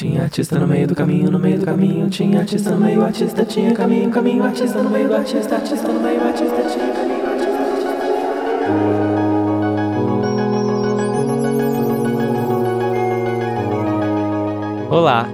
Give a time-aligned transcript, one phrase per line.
[0.00, 2.08] Tinha artista no meio do caminho, no meio do caminho.
[2.08, 6.00] Tinha artista no meio, artista tinha caminho, caminho, artista no meio do artista, artista no
[6.00, 7.90] meio, artista tinha caminho, artista, artista.
[14.90, 15.28] Olá,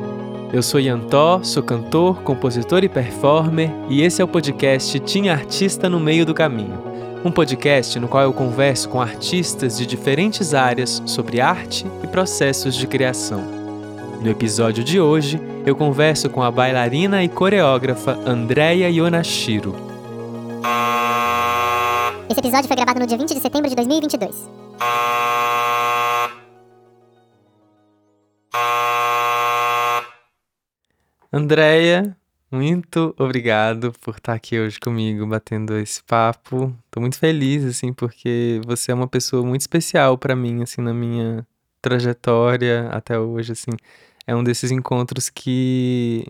[0.52, 5.88] eu sou Yantó, sou cantor, compositor e performer, e esse é o podcast Tinha Artista
[5.88, 6.82] no Meio do Caminho.
[7.24, 12.74] Um podcast no qual eu converso com artistas de diferentes áreas sobre arte e processos
[12.74, 13.55] de criação.
[14.26, 19.72] No episódio de hoje, eu converso com a bailarina e coreógrafa Andrea Yonashiro.
[22.28, 24.50] Esse episódio foi gravado no dia 20 de setembro de 2022.
[31.32, 32.16] Andrea,
[32.50, 36.76] muito obrigado por estar aqui hoje comigo, batendo esse papo.
[36.90, 40.92] Tô muito feliz, assim, porque você é uma pessoa muito especial para mim, assim, na
[40.92, 41.46] minha
[41.80, 43.70] trajetória até hoje, assim.
[44.26, 46.26] É um desses encontros que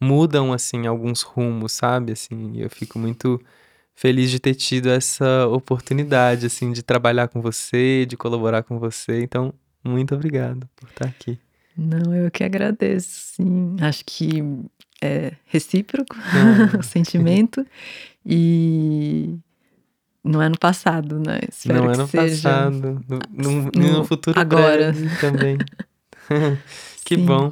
[0.00, 2.12] mudam, assim, alguns rumos, sabe?
[2.12, 3.40] Assim, eu fico muito
[3.94, 9.22] feliz de ter tido essa oportunidade, assim, de trabalhar com você, de colaborar com você.
[9.22, 9.52] Então,
[9.84, 11.38] muito obrigado por estar aqui.
[11.76, 13.76] Não, eu que agradeço, sim.
[13.80, 14.42] Acho que
[15.00, 16.78] é recíproco Ah.
[16.78, 17.64] o sentimento
[18.26, 19.36] e
[20.24, 21.38] não é no passado, né?
[21.48, 24.92] Espero Não é que no seja passado, no, no, no no futuro agora.
[25.20, 25.56] também.
[27.08, 27.24] que Sim.
[27.24, 27.50] bom.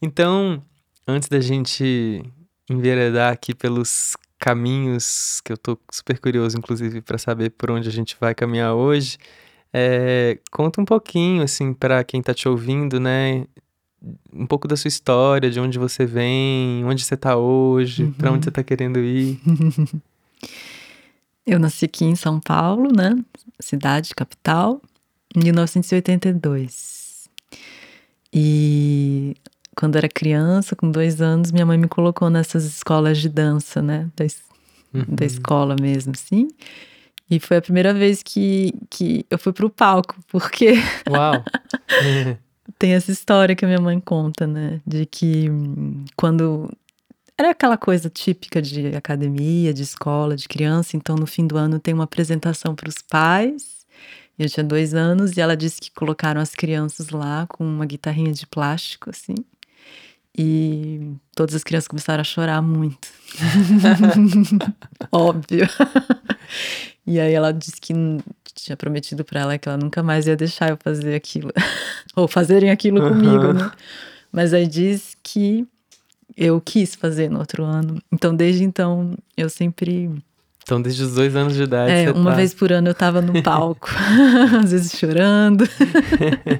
[0.00, 0.62] Então,
[1.06, 2.22] antes da gente
[2.70, 7.92] enveredar aqui pelos caminhos, que eu tô super curioso, inclusive, para saber por onde a
[7.92, 9.18] gente vai caminhar hoje,
[9.72, 13.44] é, conta um pouquinho, assim, para quem tá te ouvindo, né?
[14.32, 18.36] Um pouco da sua história, de onde você vem, onde você tá hoje, para Uhum.
[18.36, 19.38] onde você tá querendo ir.
[21.46, 23.14] Eu nasci aqui em São Paulo, né?
[23.60, 24.80] Cidade, capital,
[25.36, 27.28] em 1982.
[28.34, 29.36] E
[29.76, 34.08] quando era criança, com dois anos, minha mãe me colocou nessas escolas de dança, né?
[34.16, 34.42] Da, es-
[34.92, 35.26] da Uhum.
[35.26, 36.48] escola mesmo, assim.
[37.30, 40.74] E foi a primeira vez que, que eu fui pro palco, porque
[41.08, 41.42] Uau!
[42.78, 44.80] tem essa história que a minha mãe conta, né?
[44.86, 46.70] De que hum, quando.
[47.36, 51.80] Era aquela coisa típica de academia, de escola, de criança, então no fim do ano
[51.80, 53.83] tem uma apresentação para os pais.
[54.38, 58.32] Eu tinha dois anos e ela disse que colocaram as crianças lá com uma guitarrinha
[58.32, 59.34] de plástico, assim.
[60.36, 63.08] E todas as crianças começaram a chorar muito.
[65.12, 65.68] Óbvio.
[67.06, 67.92] E aí ela disse que
[68.54, 71.52] tinha prometido pra ela que ela nunca mais ia deixar eu fazer aquilo.
[72.16, 73.70] Ou fazerem aquilo comigo, né?
[74.32, 75.66] Mas aí diz que
[76.36, 78.02] eu quis fazer no outro ano.
[78.10, 80.10] Então, desde então, eu sempre.
[80.64, 81.92] Então, desde os dois anos de idade.
[81.92, 83.88] É, uma tá- vez por ano eu tava no palco,
[84.64, 85.64] às vezes chorando.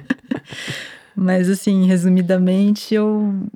[1.15, 3.47] Mas, assim, resumidamente, eu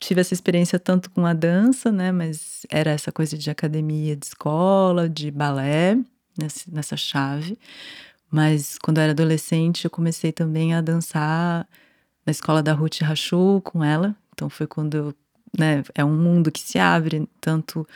[0.00, 2.10] tive essa experiência tanto com a dança, né?
[2.10, 5.96] Mas era essa coisa de academia, de escola, de balé,
[6.36, 7.58] nesse- nessa chave.
[8.30, 11.68] Mas quando eu era adolescente, eu comecei também a dançar
[12.26, 14.16] na escola da Ruth Rachou com ela.
[14.32, 15.14] Então foi quando eu,
[15.56, 17.86] né, é um mundo que se abre tanto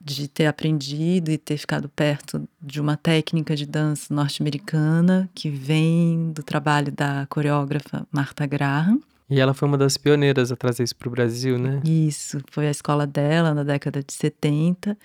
[0.00, 6.32] de ter aprendido e ter ficado perto de uma técnica de dança norte-americana que vem
[6.32, 9.00] do trabalho da coreógrafa Martha Graham.
[9.30, 11.80] E ela foi uma das pioneiras a trazer isso pro Brasil, né?
[11.84, 14.96] Isso, foi a escola dela na década de 70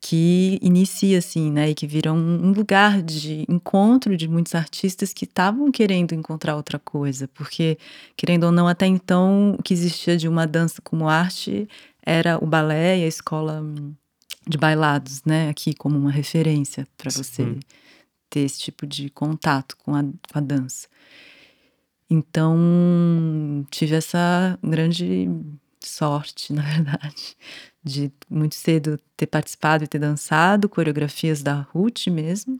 [0.00, 5.12] que inicia assim, né, e que vira um, um lugar de encontro de muitos artistas
[5.12, 7.76] que estavam querendo encontrar outra coisa, porque
[8.16, 11.68] querendo ou não até então o que existia de uma dança como arte
[12.04, 13.64] era o balé e a escola
[14.46, 17.60] de bailados, né, aqui como uma referência para você Sim.
[18.30, 20.88] ter esse tipo de contato com a, com a dança.
[22.08, 25.28] Então, tive essa grande
[25.80, 27.36] sorte, na verdade,
[27.82, 32.56] de muito cedo ter participado e ter dançado coreografias da Ruth mesmo.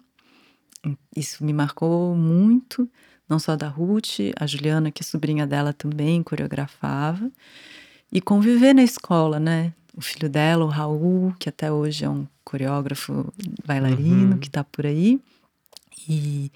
[1.16, 2.88] Isso me marcou muito,
[3.28, 7.30] não só da Ruth, a Juliana, que é sobrinha dela, também coreografava.
[8.12, 9.72] E conviver na escola, né?
[9.96, 13.32] O filho dela, o Raul, que até hoje é um coreógrafo
[13.66, 14.38] bailarino Uhum.
[14.38, 15.18] que tá por aí.
[16.08, 16.50] E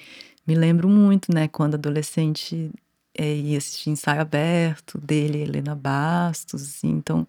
[0.46, 2.70] me lembro muito, né, quando adolescente
[3.14, 7.26] eh, ia assistir ensaio aberto dele, Helena Bastos, assim, então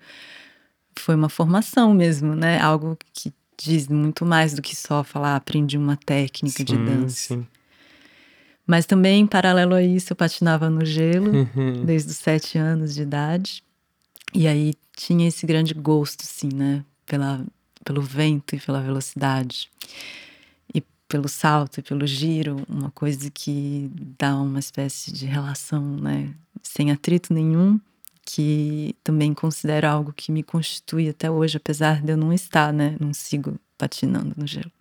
[1.00, 2.60] foi uma formação mesmo, né?
[2.60, 6.84] Algo que diz muito mais do que só falar "Ah, aprendi uma técnica de Sim,
[6.84, 7.16] dança.
[7.36, 7.48] sim.
[8.68, 11.84] Mas também, em paralelo a isso, eu patinava no gelo Uhum.
[11.86, 13.64] desde os sete anos de idade.
[14.34, 16.84] E aí tinha esse grande gosto, assim, né?
[17.06, 17.46] Pela,
[17.84, 19.70] pelo vento e pela velocidade.
[20.74, 26.34] E pelo salto e pelo giro, uma coisa que dá uma espécie de relação, né?
[26.64, 27.80] Sem atrito nenhum,
[28.26, 32.96] que também considero algo que me constitui até hoje, apesar de eu não estar, né?
[33.00, 34.72] Não sigo patinando no gelo.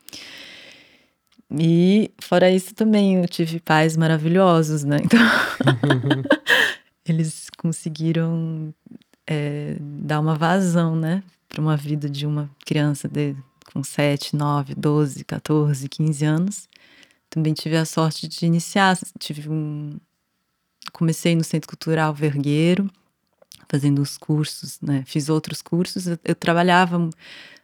[1.58, 4.98] E fora isso também eu tive pais maravilhosos, né?
[5.02, 5.18] Então
[7.04, 8.72] eles conseguiram
[9.30, 11.22] é, dar uma vazão, né?
[11.48, 13.36] Para uma vida de uma criança de,
[13.72, 16.68] com 7, 9, 12, 14, 15 anos.
[17.30, 19.96] Também tive a sorte de iniciar, tive um...
[20.92, 22.90] Comecei no Centro Cultural Vergueiro,
[23.68, 25.04] fazendo os cursos, né?
[25.06, 26.08] Fiz outros cursos.
[26.08, 27.08] Eu, eu trabalhava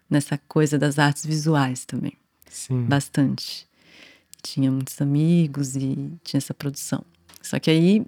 [0.08, 2.12] nessa coisa das artes visuais também.
[2.48, 2.84] Sim.
[2.84, 3.66] Bastante.
[4.40, 7.04] Tinha muitos amigos e tinha essa produção.
[7.42, 8.06] Só que aí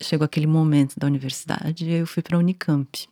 [0.00, 3.08] chegou aquele momento da universidade e eu fui para Unicamp.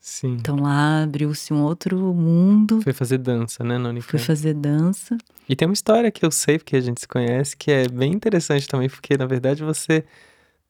[0.00, 0.32] Sim.
[0.40, 2.82] Então lá abriu-se um outro mundo.
[2.82, 4.10] Foi fazer dança, né, na Unicamp?
[4.10, 5.16] Fui fazer dança.
[5.48, 8.12] E tem uma história que eu sei, porque a gente se conhece, que é bem
[8.12, 10.04] interessante também, porque na verdade você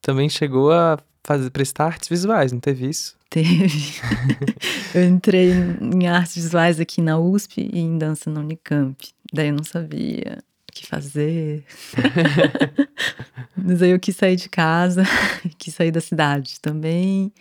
[0.01, 3.17] também chegou a fazer, prestar artes visuais, não teve isso?
[3.33, 3.99] Teve.
[4.93, 5.51] eu entrei
[5.81, 8.95] em artes visuais aqui na USP e em dança na Unicamp.
[9.33, 10.43] Daí eu não sabia
[10.73, 11.63] que fazer.
[13.55, 15.03] Mas aí eu quis sair de casa,
[15.57, 17.31] quis sair da cidade também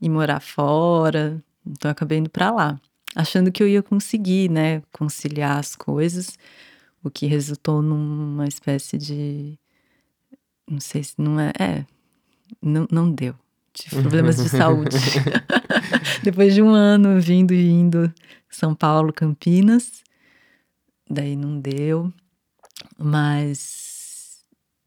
[0.00, 1.42] e morar fora.
[1.66, 2.80] Então eu acabei indo para lá,
[3.14, 6.38] achando que eu ia conseguir, né, conciliar as coisas,
[7.02, 9.58] o que resultou numa espécie de
[10.68, 11.86] não sei se não é, é
[12.60, 13.34] não, não deu.
[13.72, 14.96] Tive problemas de saúde.
[16.22, 18.12] Depois de um ano vindo e indo
[18.50, 20.02] São Paulo, Campinas,
[21.08, 22.12] daí não deu.
[22.96, 24.44] Mas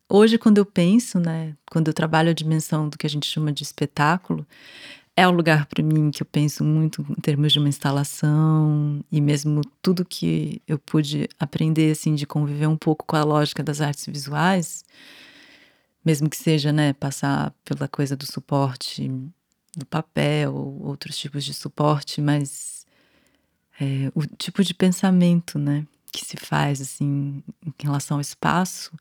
[0.10, 3.52] hoje, quando eu penso, né, quando eu trabalho a dimensão do que a gente chama
[3.52, 4.46] de espetáculo,
[5.16, 9.20] é o lugar para mim que eu penso muito em termos de uma instalação e
[9.20, 13.82] mesmo tudo que eu pude aprender assim de conviver um pouco com a lógica das
[13.82, 14.84] artes visuais,
[16.04, 19.12] mesmo que seja, né, passar pela coisa do suporte
[19.76, 22.86] do papel ou outros tipos de suporte, mas
[23.80, 28.92] é, o tipo de pensamento, né, que se faz assim em relação ao espaço,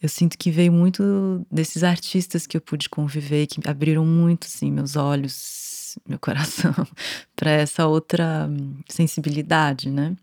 [0.00, 4.70] eu sinto que veio muito desses artistas que eu pude conviver, que abriram muito assim
[4.70, 6.72] meus olhos, meu coração
[7.34, 8.48] para essa outra
[8.88, 10.16] sensibilidade, né?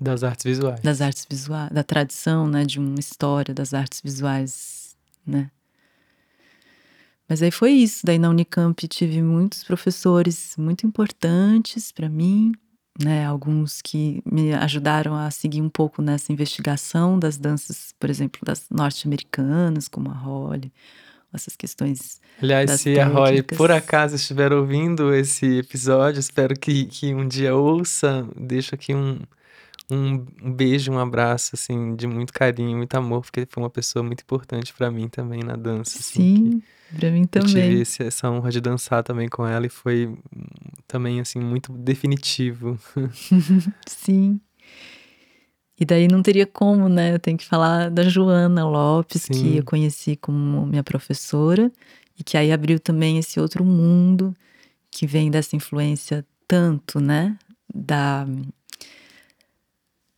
[0.00, 0.80] Das artes visuais.
[0.80, 4.96] Das artes visuais, da tradição, né, de uma história das artes visuais,
[5.26, 5.50] né?
[7.28, 8.04] Mas aí foi isso.
[8.04, 12.52] Daí na Unicamp tive muitos professores muito importantes para mim,
[13.02, 13.26] né?
[13.26, 18.66] Alguns que me ajudaram a seguir um pouco nessa investigação das danças, por exemplo, das
[18.70, 20.72] norte-americanas, como a Holly,
[21.32, 22.20] essas questões.
[22.40, 23.58] Aliás, se a Holly técnicas.
[23.58, 28.26] por acaso estiver ouvindo esse episódio, espero que, que um dia ouça.
[28.36, 29.18] Deixo aqui um,
[29.90, 34.02] um, um beijo, um abraço, assim, de muito carinho, muito amor, porque foi uma pessoa
[34.02, 35.98] muito importante para mim também na dança.
[35.98, 36.62] assim, Sim,
[36.94, 37.80] para mim Eu tive também.
[37.82, 40.16] esse- essa honra de dançar também com ela e foi
[40.86, 42.78] também, assim, muito definitivo.
[43.88, 44.40] Sim.
[45.78, 47.12] E daí não teria como, né?
[47.14, 49.32] Eu tenho que falar da Joana Lopes, Sim.
[49.32, 51.70] que eu conheci como minha professora,
[52.18, 54.32] e que aí abriu também esse outro mundo
[54.90, 57.36] que vem dessa influência tanto, né?
[57.74, 58.24] Da,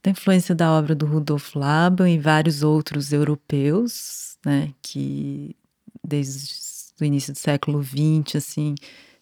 [0.06, 4.72] da influência da obra do Rudolf Laban e vários outros europeus, né?
[4.80, 5.56] Que
[6.02, 6.54] desde
[7.00, 8.76] o início do século XX, assim,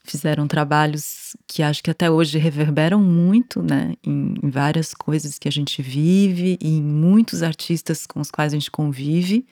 [0.04, 5.48] fizeram trabalhos que acho que até hoje reverberam muito, né, em, em várias coisas que
[5.48, 9.46] a gente vive e em muitos artistas com os quais a gente convive,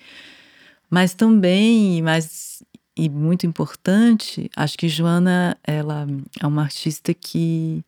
[0.91, 2.63] mas também, mais
[2.95, 6.07] e muito importante, acho que Joana, ela
[6.39, 7.83] é uma artista que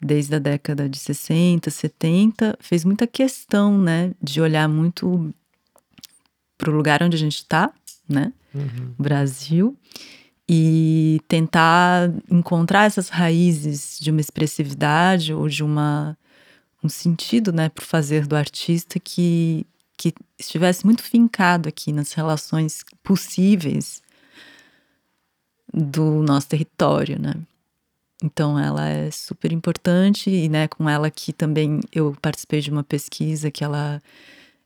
[0.00, 5.32] desde a década de 60, 70, fez muita questão, né, de olhar muito
[6.56, 7.72] para o lugar onde a gente está,
[8.08, 8.94] né, Uhum.
[8.98, 9.76] Brasil
[10.48, 16.18] e tentar encontrar essas raízes de uma expressividade ou de uma
[16.82, 19.64] um sentido, né, para fazer do artista que
[19.96, 24.02] que estivesse muito fincado aqui nas relações possíveis
[25.72, 27.34] do nosso território, né?
[28.22, 32.84] Então ela é super importante e, né, com ela aqui também eu participei de uma
[32.84, 34.02] pesquisa que ela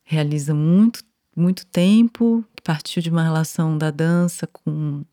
[0.05, 1.03] realiza muito
[1.37, 5.05] muito tempo, que partiu de uma relação da dança com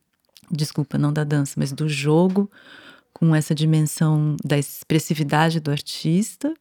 [0.51, 2.49] desculpa, não da dança, mas do jogo
[3.13, 6.53] com essa dimensão da expressividade do artista,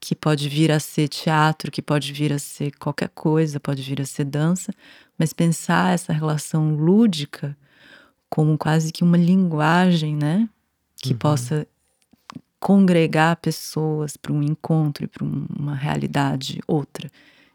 [0.00, 4.00] que pode vir a ser teatro, que pode vir a ser qualquer coisa, pode vir
[4.00, 4.72] a ser dança,
[5.18, 7.56] mas pensar essa relação lúdica
[8.30, 10.48] como quase que uma linguagem, né,
[11.02, 11.18] que Uhum.
[11.18, 11.66] possa
[12.58, 17.10] congregar pessoas para um encontro e para um- uma realidade outra,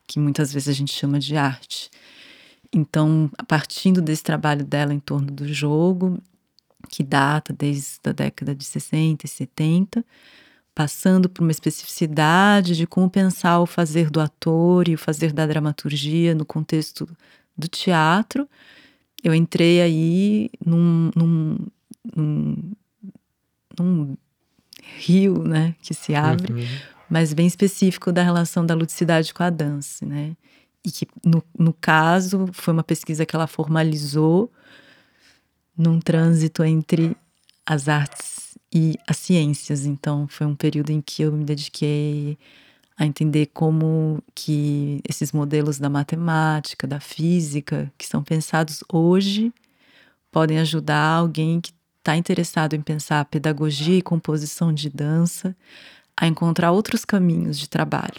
[0.06, 1.90] que muitas vezes a gente chama de arte.
[2.74, 6.20] Então, partindo desse trabalho dela em torno do jogo,
[6.90, 10.06] que data desde a década de 60 e 70,
[10.76, 15.46] passando por uma especificidade de como pensar o fazer do ator e o fazer da
[15.46, 17.08] dramaturgia no contexto
[17.58, 18.48] do teatro.
[19.24, 21.58] Eu entrei aí num, num,
[22.16, 22.72] num,
[23.80, 24.16] num
[24.98, 26.66] rio né, que se abre, Uhum.
[27.10, 30.36] mas bem específico da relação da ludicidade com a dança, né?
[30.86, 34.52] E que, no, no caso, foi uma pesquisa que ela formalizou
[35.78, 37.16] num trânsito entre
[37.66, 39.86] as artes e as ciências.
[39.86, 42.38] Então, foi um período em que eu me dediquei
[42.98, 49.54] a entender como que esses modelos da matemática, da física, que são pensados hoje,
[50.32, 51.72] podem ajudar alguém que
[52.08, 55.54] está interessado em pensar pedagogia e composição de dança
[56.16, 58.16] a encontrar outros caminhos de trabalho.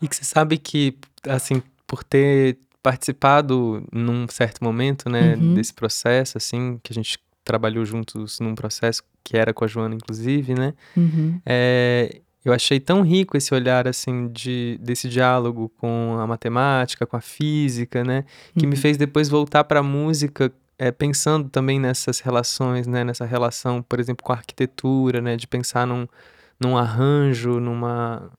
[0.00, 0.96] E que você sabe que,
[1.28, 5.54] assim, por ter participado num certo momento, né, Uhum.
[5.54, 9.94] desse processo, assim, que a gente trabalhou juntos num processo que era com a Joana,
[9.94, 11.40] inclusive, né, Uhum.
[11.46, 17.16] é, eu achei tão rico esse olhar, assim, de, desse diálogo com a matemática, com
[17.16, 18.24] a física, né,
[18.58, 18.80] que me Uhum.
[18.80, 20.52] fez depois voltar para a música,
[20.82, 25.46] é, pensando também nessas relações, né, nessa relação, por exemplo, com a arquitetura, né, de
[25.46, 26.08] pensar num,
[26.58, 28.30] num arranjo, numa,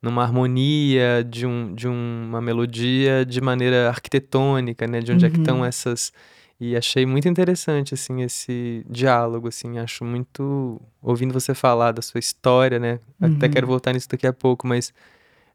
[0.00, 5.38] numa harmonia de, um, de uma melodia de maneira arquitetônica, né, de onde é que
[5.38, 5.64] estão Uhum.
[5.64, 6.12] essas...
[6.60, 10.80] E achei muito interessante, assim, esse diálogo, assim, acho muito...
[11.02, 13.52] Ouvindo você falar da sua história, né, até Uhum.
[13.52, 14.92] quero voltar nisso daqui a pouco, mas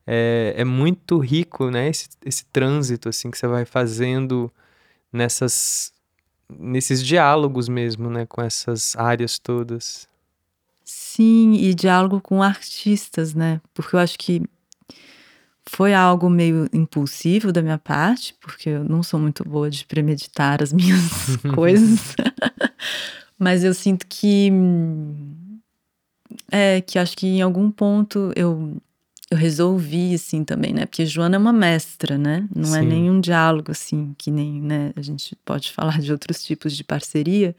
[0.05, 4.51] é, é muito rico, né, esse, esse trânsito, assim, que você vai fazendo
[5.11, 5.93] nessas,
[6.49, 10.07] nesses diálogos mesmo, né, com essas áreas todas.
[10.83, 13.61] Sim, e diálogo com artistas, né?
[13.73, 14.41] Porque eu acho que
[15.65, 20.61] foi algo meio impulsivo da minha parte, porque eu não sou muito boa de premeditar
[20.61, 22.15] as minhas coisas.
[23.39, 24.51] Mas eu sinto que
[26.51, 28.77] é que acho que em algum ponto eu
[29.33, 30.85] eu resolvi assim também, né?
[30.85, 32.47] Porque Joana é uma mestra, né?
[32.55, 32.87] Não é Sim.
[32.87, 37.55] nenhum diálogo assim que nem, né, a gente pode falar de outros tipos de parceria.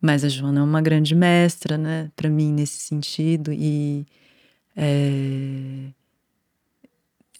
[0.00, 4.06] Mas a Joana é uma grande mestra, né, para mim nesse sentido e
[4.76, 5.90] é,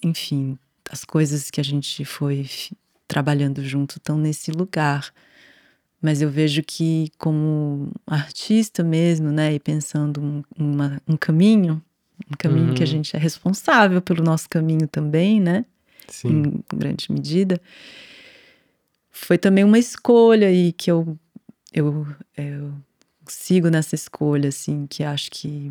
[0.03, 0.59] enfim,
[0.91, 2.49] as coisas que a gente foi
[3.07, 5.13] trabalhando junto estão nesse lugar.
[6.03, 11.83] Mas eu vejo que como artista mesmo, né, e pensando um, uma- um caminho,
[12.31, 12.93] um caminho que a Uhum.
[12.93, 15.65] gente é responsável pelo nosso caminho também, né?
[16.09, 16.43] Sim.
[16.73, 17.61] em grande medida,
[19.13, 21.17] foi também uma escolha aí que eu,
[21.73, 22.73] eu, eu
[23.27, 25.71] sigo nessa escolha, assim, que acho que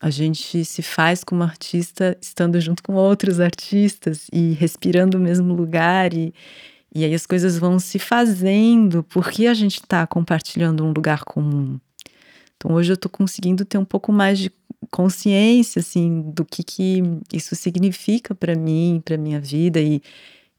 [0.00, 5.54] a gente se faz como artista estando junto com outros artistas e respirando o mesmo
[5.54, 6.32] lugar e,
[6.94, 11.78] e aí as coisas vão se fazendo porque a gente está compartilhando um lugar comum.
[12.56, 14.50] Então hoje eu estou conseguindo ter um pouco mais de
[14.90, 17.02] consciência assim do que, que
[17.32, 20.02] isso significa para mim, para minha vida e,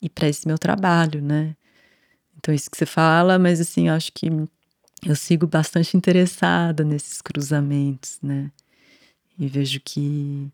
[0.02, 1.56] e para esse meu trabalho, né?
[2.38, 4.28] Então isso que você fala, mas assim, eu acho que
[5.06, 8.52] eu sigo bastante interessada nesses cruzamentos, né?
[9.38, 10.52] E vejo que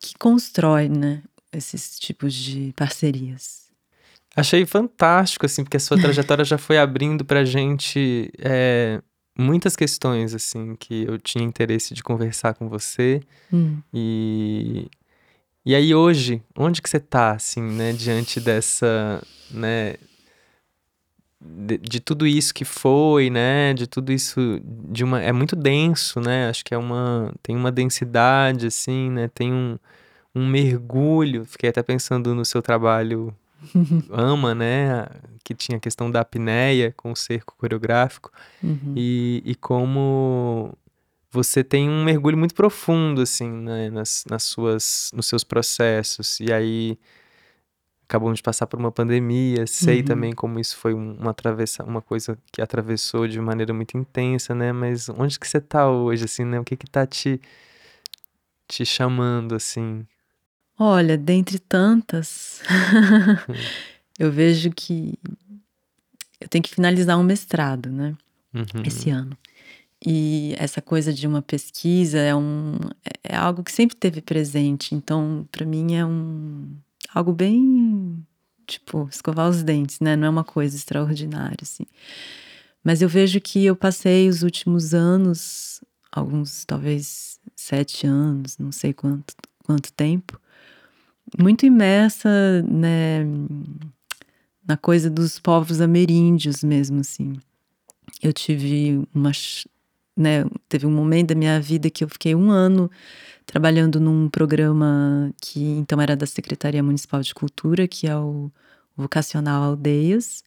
[0.00, 3.64] que constrói, né, esses tipos de parcerias.
[4.36, 9.00] Achei fantástico, assim, porque a sua trajetória já foi abrindo pra gente é,
[9.36, 13.20] muitas questões, assim, que eu tinha interesse de conversar com você.
[13.52, 13.78] Hum.
[13.92, 14.88] E,
[15.64, 19.94] e aí hoje, onde que você tá, assim, né, diante dessa, né,
[21.40, 26.20] de, de tudo isso que foi, né, de tudo isso, de uma, é muito denso,
[26.20, 29.78] né, acho que é uma, tem uma densidade, assim, né, tem um,
[30.34, 33.34] um mergulho, fiquei até pensando no seu trabalho
[34.10, 35.06] ama, né,
[35.44, 38.30] que tinha a questão da apneia com o cerco coreográfico,
[38.62, 38.94] Uhum.
[38.96, 40.76] e, e como
[41.30, 46.38] você tem um mergulho muito profundo, assim, né, nas, nas suas, nos seus processos.
[46.40, 46.98] E aí
[48.08, 50.04] acabamos de passar por uma pandemia, sei Uhum.
[50.04, 54.54] também como isso foi um- uma atravessa, uma coisa que atravessou de maneira muito intensa,
[54.54, 54.72] né?
[54.72, 56.60] Mas onde que você tá hoje, assim, né?
[56.60, 57.40] O que que tá te,
[58.68, 60.06] te chamando, assim?
[60.78, 62.60] Olha, dentre tantas,
[64.18, 65.14] eu vejo que
[66.40, 68.16] eu tenho que finalizar um mestrado, né?
[68.52, 68.82] Uhum.
[68.84, 69.36] esse ano.
[70.06, 74.94] E essa coisa de uma pesquisa é, um, é- é algo que sempre teve presente.
[74.94, 76.68] Então, para mim, é um
[77.12, 78.24] algo bem
[78.66, 80.14] tipo escovar os dentes, né?
[80.16, 81.84] Não é uma coisa extraordinária, assim.
[82.82, 85.80] Mas eu vejo que eu passei os últimos anos,
[86.12, 90.38] alguns talvez sete anos, não sei quanto, quanto tempo,
[91.38, 92.28] muito imersa,
[92.62, 93.24] né,
[94.66, 97.34] na coisa dos povos ameríndios mesmo, assim.
[98.22, 99.30] eu tive uma,
[100.16, 102.90] né, teve um momento da minha vida que eu fiquei um ano
[103.46, 108.50] trabalhando num programa que então era da Secretaria Municipal de Cultura, que é o
[108.96, 110.42] Vocacional Aldeias.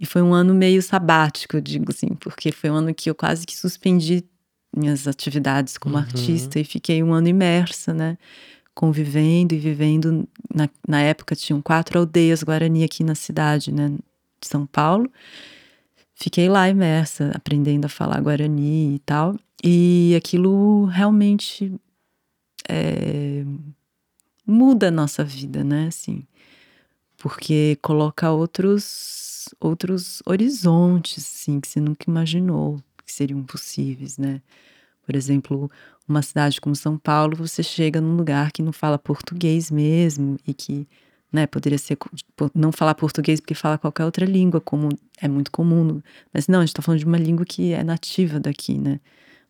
[0.00, 3.14] E foi um ano meio sabático, eu digo assim, porque foi um ano que eu
[3.14, 4.24] quase que suspendi
[4.76, 6.02] minhas atividades como Uhum.
[6.02, 8.18] artista e fiquei um ano imersa, né?
[8.76, 10.28] Convivendo e vivendo.
[10.54, 13.88] Na, na época tinham quatro aldeias Guarani aqui na cidade, né?
[14.40, 15.10] De São Paulo.
[16.14, 19.34] Fiquei lá imersa, aprendendo a falar Guarani e tal.
[19.64, 21.72] E aquilo realmente
[22.68, 23.44] é,
[24.46, 25.88] muda a nossa vida, né?
[25.88, 26.22] Assim,
[27.16, 34.42] porque coloca outros outros horizontes, assim, que você nunca imaginou que seriam possíveis, né?
[35.06, 35.70] Por exemplo,
[36.08, 40.52] uma cidade como São Paulo, você chega num lugar que não fala português mesmo e
[40.52, 40.86] que,
[41.32, 44.88] né, poderia ser co- po- não falar português porque fala qualquer outra língua, como
[45.20, 46.00] é muito comum.
[46.34, 48.98] Mas não, a gente tá falando de uma língua que é nativa daqui, né?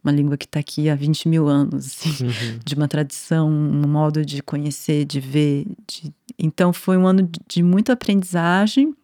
[0.05, 2.59] Uma língua que tá aqui há 20 mil anos, assim Uhum.
[2.65, 5.65] de uma tradição, um modo de conhecer, de ver.
[5.89, 8.95] de- Então foi um ano de- de muita aprendizagem,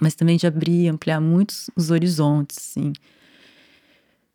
[0.00, 2.92] mas também de abrir, ampliar muitos os horizontes, assim.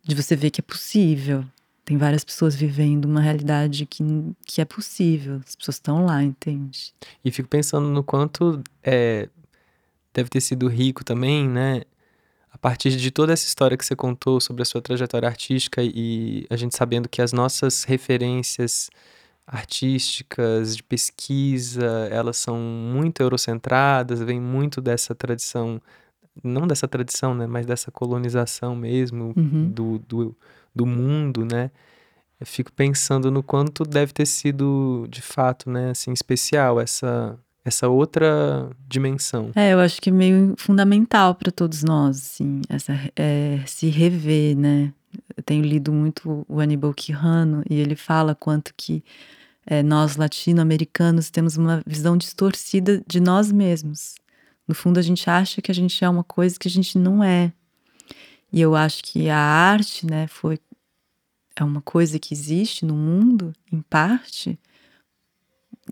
[0.04, 1.46] De você ver que é possível.
[1.84, 4.04] Tem várias pessoas vivendo uma realidade que,
[4.46, 5.42] que é possível.
[5.46, 6.94] As pessoas estão lá, entende?
[7.24, 9.28] E fico pensando no quanto é,
[10.14, 11.82] deve ter sido rico também, né?
[12.52, 16.46] A partir de toda essa história que você contou sobre a sua trajetória artística e
[16.50, 18.90] a gente sabendo que as nossas referências
[19.48, 25.82] artísticas, de pesquisa, elas são muito eurocentradas, vem muito dessa tradição,
[26.44, 27.46] não dessa tradição, né?
[27.48, 29.72] Mas dessa colonização mesmo Uhum.
[29.74, 30.38] do, do,
[30.74, 31.72] do mundo, né?
[32.40, 37.88] Eu fico pensando no quanto deve ter sido, de fato, né, assim, especial essa, essa
[37.88, 39.52] outra dimensão.
[39.56, 44.58] É, eu acho que é meio fundamental para todos nós, assim, essa, é, se rever,
[44.58, 44.92] né?
[45.38, 49.04] Eu tenho lido muito o Aníbal Quijano e ele fala quanto que
[49.66, 54.16] é, nós latino-americanos temos uma visão distorcida de nós mesmos.
[54.72, 57.22] No fundo, a gente acha que a gente é uma coisa que a gente não
[57.22, 57.52] é.
[58.54, 60.58] E eu acho que a arte, né, foi
[61.58, 64.58] é uma coisa que existe no mundo, em parte,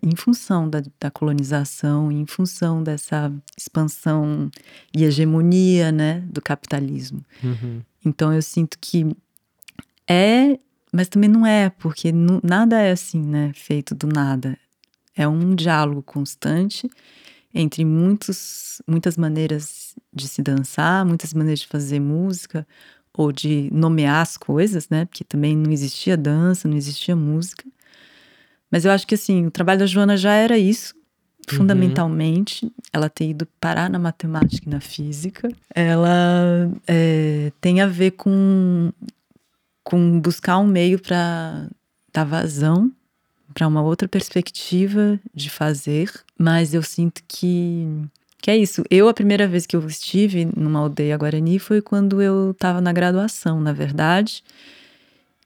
[0.02, 4.50] em função da, da colonização, em função dessa expansão
[4.96, 7.22] e hegemonia, né, do capitalismo.
[7.44, 7.82] Uhum.
[8.06, 9.14] Então eu sinto que
[10.08, 10.58] é,
[10.90, 14.58] mas também não é, porque nada é assim, né, feito do nada.
[15.14, 16.90] É um diálogo constante
[17.54, 22.68] entre muitos, muitas maneiras de se dançar, muitas maneiras de fazer música
[23.14, 25.06] ou de nomear as coisas, né?
[25.06, 27.66] Porque também não existia dança, não existia música.
[28.72, 30.96] Mas eu acho que assim, o trabalho da Joana já era isso,
[31.50, 32.72] fundamentalmente.
[32.94, 35.52] Ela ter ido parar na matemática e na física.
[35.74, 38.92] Ela é, tem a ver com,
[39.84, 41.68] com buscar um meio para
[42.14, 42.92] dar vazão
[43.60, 47.86] para uma outra perspectiva de fazer, mas eu sinto que
[48.42, 48.86] que é isso.
[48.90, 52.94] Eu a primeira vez que eu estive numa aldeia guarani foi quando eu estava na
[52.94, 54.42] graduação, na verdade.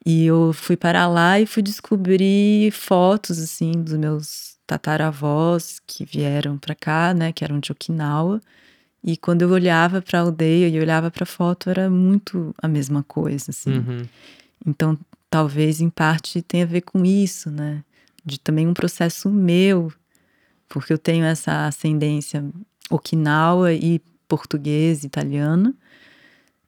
[0.05, 6.55] E eu fui para lá e fui descobrir fotos assim dos meus tataravós que vieram
[6.59, 8.39] para cá, né, que eram de Okinawa.
[9.03, 12.67] E quando eu olhava para a aldeia e olhava para a foto era muito a
[12.67, 13.79] mesma coisa, assim.
[13.79, 14.05] Uhum.
[14.67, 14.99] Então,
[15.31, 17.83] talvez em parte tenha a ver com isso, né?
[18.25, 19.91] De também um processo meu,
[20.69, 22.43] porque eu tenho essa ascendência
[22.89, 25.73] Okinawa e português, italiana,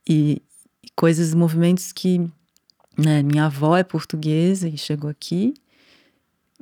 [0.07, 0.41] e,
[0.83, 2.19] e coisas, movimentos que,
[2.97, 5.53] né, minha avó é portuguesa e chegou aqui,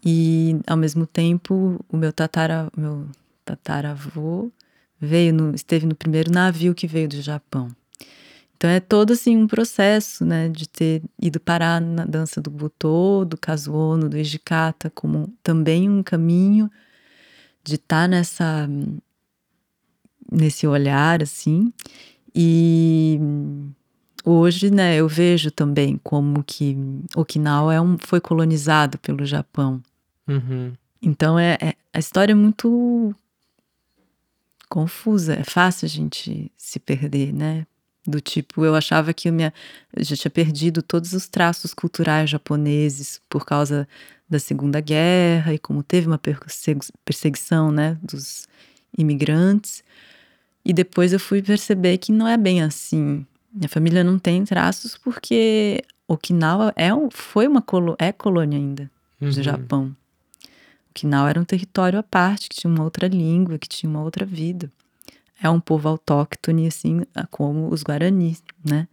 [0.05, 3.07] e ao mesmo tempo o meu tatara, meu
[3.45, 4.51] tataravô
[4.99, 7.69] veio no, esteve no primeiro navio que veio do Japão.
[8.55, 13.25] Então é todo assim um processo, né, de ter ido parar na dança do butô,
[13.25, 16.69] do kazuono, do ejikata, como também um caminho
[17.63, 18.69] de estar nessa
[20.31, 21.71] nesse olhar assim.
[22.33, 23.19] E
[24.25, 26.75] hoje, né, eu vejo também como que
[27.15, 29.81] Okinawa é um, foi colonizado pelo Japão.
[30.27, 30.73] Uhum.
[31.01, 33.13] Então é, é- a história é muito
[34.69, 37.67] confusa, é fácil a gente se perder, né?
[38.05, 39.53] Do tipo, eu achava que eu, minha,
[39.95, 43.87] eu já tinha perdido todos os traços culturais japoneses por causa
[44.29, 48.45] da Segunda Guerra e como teve uma persegu- perseguição, né, dos
[48.97, 49.83] imigrantes.
[50.65, 53.25] E depois eu fui perceber que não é bem assim.
[53.53, 58.89] Minha família não tem traços porque Okinawa é, foi uma colo, é colônia ainda
[59.19, 59.43] do Uhum.
[59.43, 59.95] Japão.
[60.89, 64.25] Okinawa era um território à parte, que tinha uma outra língua, que tinha uma outra
[64.25, 64.71] vida.
[65.43, 68.87] É um povo autóctone, assim, como os Guarani, né?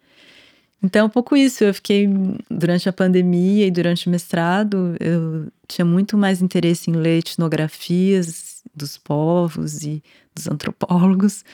[0.82, 1.62] Então, é um pouco isso.
[1.62, 2.08] Eu fiquei,
[2.50, 8.62] durante a pandemia e durante o mestrado, eu tinha muito mais interesse em ler etnografias
[8.74, 10.02] dos povos e
[10.34, 11.44] dos antropólogos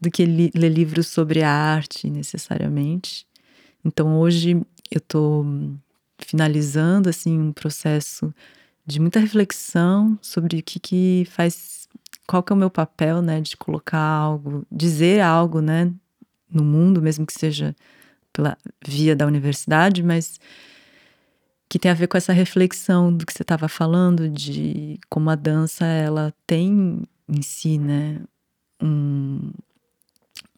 [0.00, 3.26] do que li, ler livros sobre arte, necessariamente.
[3.84, 4.52] Então, hoje,
[4.90, 5.46] eu estou
[6.18, 8.32] finalizando, assim, um processo
[8.86, 11.83] de muita reflexão sobre o que, que faz,
[12.26, 15.92] qual que é o meu papel, né, de colocar algo, dizer algo, né,
[16.50, 17.74] no mundo, mesmo que seja
[18.32, 18.56] pela
[18.86, 20.40] via da universidade, mas
[21.68, 25.34] que tem a ver com essa reflexão do que você estava falando de como a
[25.34, 28.20] dança ela tem em si, né,
[28.82, 29.52] um,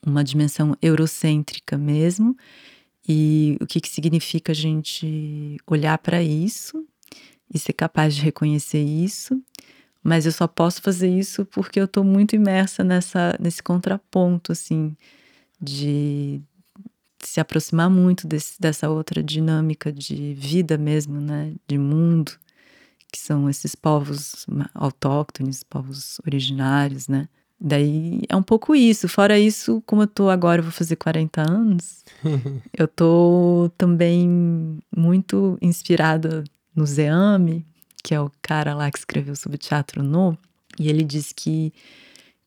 [0.04, 2.36] uma dimensão eurocêntrica mesmo,
[3.08, 6.84] e o que, que significa a gente olhar para isso
[7.52, 9.40] e ser capaz de reconhecer isso.
[10.06, 14.96] Mas eu só posso fazer isso porque eu estou muito imersa nessa, nesse contraponto, assim,
[15.60, 16.40] de
[17.18, 21.54] se aproximar muito desse, dessa outra dinâmica de vida mesmo, né?
[21.66, 22.30] De mundo,
[23.10, 27.28] que são esses povos autóctones, povos originários, né?
[27.60, 29.08] Daí é um pouco isso.
[29.08, 32.04] Fora isso, como eu tô agora, eu vou fazer 40 anos,
[32.72, 36.44] eu tô também muito inspirada
[36.76, 37.66] no Zeame,
[38.06, 40.38] que é o cara lá que escreveu sobre teatro no,
[40.78, 41.72] e ele diz que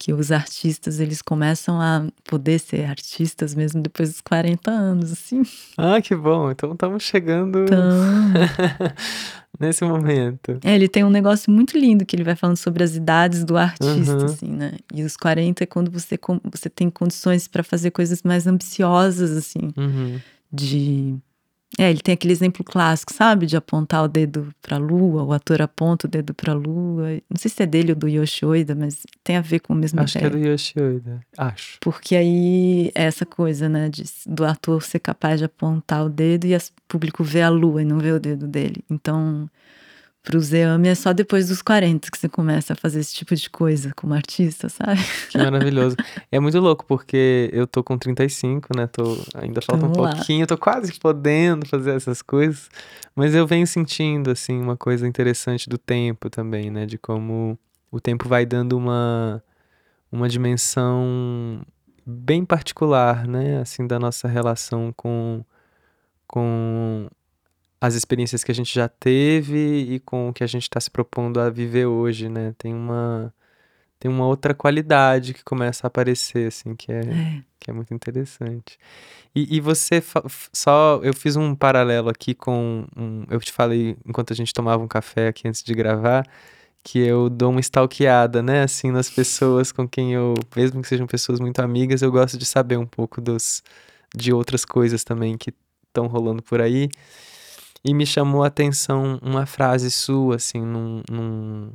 [0.02, 5.42] que os artistas eles começam a poder ser artistas mesmo depois dos 40 anos, assim.
[5.78, 6.50] Ah, que bom.
[6.50, 7.90] Então estamos chegando Então,
[9.60, 10.58] nesse momento.
[10.64, 13.58] é, ele tem um negócio muito lindo que ele vai falando sobre as idades do
[13.58, 14.26] artista, Uhum.
[14.26, 14.74] assim, né?
[14.94, 16.18] E os 40 é quando você,
[16.50, 20.18] você tem condições para fazer coisas mais ambiciosas, assim, Uhum.
[20.50, 21.16] de
[21.78, 23.46] É, ele tem aquele exemplo clássico, sabe?
[23.46, 27.12] De apontar o dedo pra lua, o ator aponta o dedo pra lua.
[27.30, 29.76] Não sei se é dele ou do Yoshi Oida, mas tem a ver com a
[29.76, 30.44] mesma Acho que é ideia.
[30.44, 31.20] do Yoshi Oida.
[31.38, 31.78] Acho.
[31.80, 33.88] Porque aí é essa coisa, né?
[33.90, 37.82] de- do ator ser capaz de apontar o dedo e o público vê a lua
[37.82, 38.84] e não vê o dedo dele.
[38.90, 39.48] Então,
[40.24, 43.50] pro Zeame é só depois dos 40 que você começa a fazer esse tipo de
[43.50, 45.00] coisa como artista, sabe?
[45.30, 45.96] Que maravilhoso.
[46.32, 48.88] É muito louco, porque eu tô com 35, né?
[48.88, 50.16] Tô, ainda falta um Vamos lá.
[50.16, 52.70] pouquinho, tô quase podendo fazer essas coisas.
[53.16, 56.86] Mas eu venho sentindo, assim, uma coisa interessante do tempo também, né?
[56.86, 57.58] De como
[57.92, 59.44] o tempo vai dando uma,
[60.12, 61.62] uma dimensão
[62.06, 63.60] bem particular, né?
[63.62, 65.44] Assim, da nossa relação com,
[66.28, 67.08] com
[67.82, 69.58] as experiências que a gente já teve
[69.94, 72.54] e com o que a gente está se propondo a viver hoje, né?
[72.58, 73.34] Tem uma
[74.00, 77.44] tem uma outra qualidade que começa a aparecer, assim, que é, É.
[77.60, 78.78] que é muito interessante.
[79.36, 80.02] E, e você
[80.54, 81.00] só.
[81.04, 82.86] Eu fiz um paralelo aqui com.
[82.96, 86.26] um- eu te falei enquanto a gente tomava um café aqui antes de gravar,
[86.84, 90.34] que eu dou uma stalkeada, né, assim, nas pessoas com quem eu.
[90.56, 93.62] Mesmo que sejam pessoas muito amigas, eu gosto de saber um pouco dos,
[94.16, 95.54] de outras coisas também que
[95.90, 96.90] estão rolando por aí.
[97.84, 101.02] E me chamou a atenção uma frase sua, assim, num.
[101.10, 101.72] num-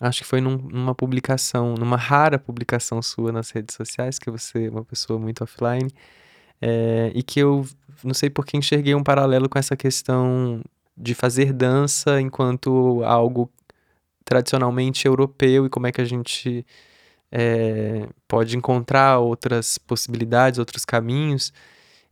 [0.00, 4.66] acho que foi num- numa publicação, numa rara publicação sua nas redes sociais, que você
[4.66, 5.90] é uma pessoa muito offline,
[6.60, 7.66] é, e que eu
[8.04, 10.62] não sei por que enxerguei um paralelo com essa questão
[10.96, 13.50] de fazer dança enquanto algo
[14.24, 16.66] tradicionalmente europeu e como é que a gente
[17.32, 21.52] é, pode encontrar outras possibilidades, outros caminhos.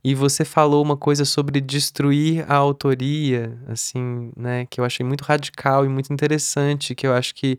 [0.03, 5.21] E você falou uma coisa sobre destruir a autoria, assim, né, que eu achei muito
[5.23, 7.57] radical e muito interessante, que eu acho que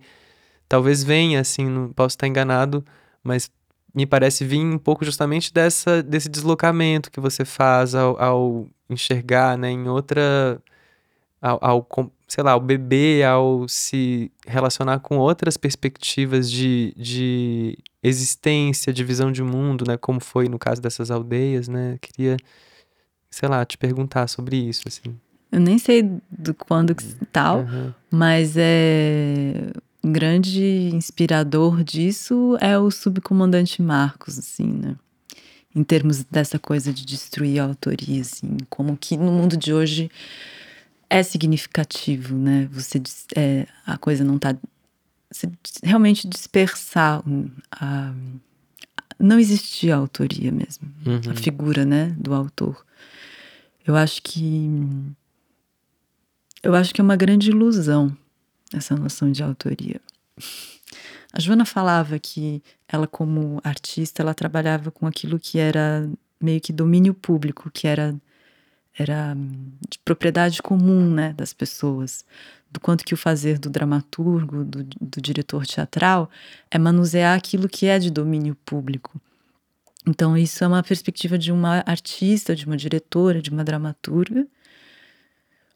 [0.68, 2.85] talvez venha, assim, não posso estar enganado,
[3.22, 3.50] mas
[3.94, 9.57] me parece vir um pouco justamente dessa, desse deslocamento que você faz ao, ao enxergar,
[9.57, 10.61] né, em outra,
[11.44, 18.94] ao, ao, sei lá, ao beber, ao se relacionar com outras perspectivas de, de existência,
[18.94, 22.38] de visão de mundo, né, como foi no caso dessas aldeias, né, queria,
[23.30, 25.14] sei lá, te perguntar sobre isso, assim.
[25.52, 27.94] Eu nem sei do quando que tal, Aham.
[28.11, 29.70] mas é
[30.02, 34.96] um grande inspirador disso é o subcomandante Marcos, assim, né?
[35.76, 40.11] Em termos dessa coisa de destruir a autoria, assim, como que no mundo de hoje
[41.18, 42.68] é significativo, né?
[42.72, 43.00] Você
[43.37, 44.57] é, a coisa não tá
[45.31, 45.48] você
[45.83, 47.22] realmente dispersar
[47.70, 48.12] a,
[49.18, 51.37] não existir a autoria mesmo, a Uhum.
[51.37, 52.85] figura, né, do autor.
[53.87, 54.68] Eu acho que
[56.62, 58.16] eu acho que é uma grande ilusão
[58.72, 60.00] essa noção de autoria.
[61.33, 66.09] A Joana falava que ela, como artista, ela trabalhava com aquilo que era
[66.40, 68.14] meio que domínio público, que era,
[68.98, 72.24] era hum, de propriedade comum né, das pessoas.
[72.70, 76.28] Do quanto que o fazer do dramaturgo, do, do diretor teatral,
[76.70, 79.20] é manusear aquilo que é de domínio público.
[80.07, 84.46] Então, isso é uma perspectiva de uma artista, de uma diretora, de uma dramaturga.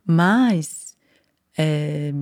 [0.04, 0.94] Mas,
[1.57, 2.12] é,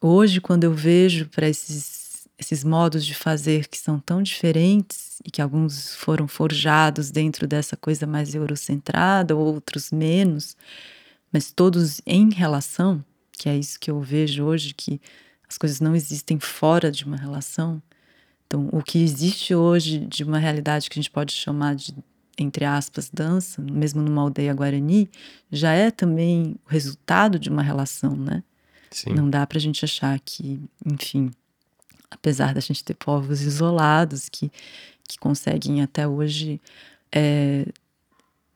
[0.00, 2.01] hoje, quando eu vejo para esses,
[2.42, 7.76] esses modos de fazer que são tão diferentes e que alguns foram forjados dentro dessa
[7.76, 10.56] coisa mais eurocentrada, outros menos,
[11.32, 13.02] mas todos em relação,
[13.32, 15.00] que é isso que eu vejo hoje, que
[15.48, 17.80] as coisas não existem fora de uma relação.
[18.46, 21.94] Então, o que existe hoje de uma realidade que a gente pode chamar de,
[22.36, 25.08] entre aspas, dança, mesmo numa aldeia guarani,
[25.50, 28.42] já é também o resultado de uma relação, né?
[28.90, 29.14] Sim.
[29.14, 31.30] Não dá para a gente achar que, enfim,
[32.12, 34.50] apesar da gente ter povos isolados que,
[35.08, 36.60] que conseguem até hoje
[37.10, 37.66] é,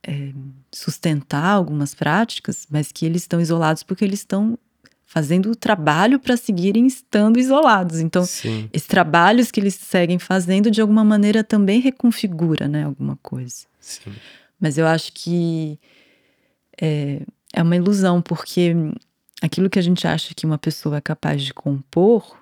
[0.02, 0.32] é,
[0.70, 4.58] sustentar algumas práticas, mas que eles estão isolados porque eles estão
[5.04, 8.00] fazendo o trabalho para seguirem estando isolados.
[8.00, 8.68] Então, Sim.
[8.72, 13.66] esses trabalhos que eles seguem fazendo, de alguma maneira, também reconfigura né, alguma coisa.
[13.80, 14.12] Sim.
[14.60, 15.78] Mas eu acho que
[16.80, 18.74] é, é uma ilusão, porque
[19.40, 22.36] aquilo que a gente acha que uma pessoa é capaz de compor,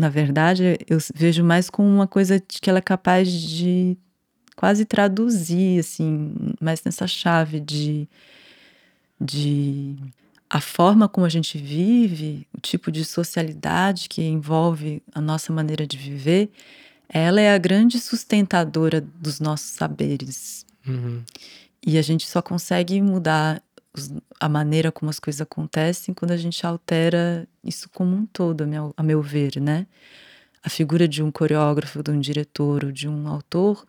[0.00, 3.98] na verdade, eu vejo mais como uma coisa que ela é capaz de
[4.56, 8.08] quase traduzir, assim, mais nessa chave de,
[9.20, 9.96] de
[10.48, 15.86] a forma como a gente vive, o tipo de socialidade que envolve a nossa maneira
[15.86, 16.50] de viver,
[17.06, 20.64] ela é a grande sustentadora dos nossos saberes.
[20.86, 21.22] Uhum.
[21.86, 23.62] E a gente só consegue mudar
[24.38, 28.66] a maneira como as coisas acontecem quando a gente altera isso como um todo, a
[28.66, 29.86] meu, a meu ver, né?
[30.62, 33.86] A figura de um coreógrafo, de um diretor ou de um autor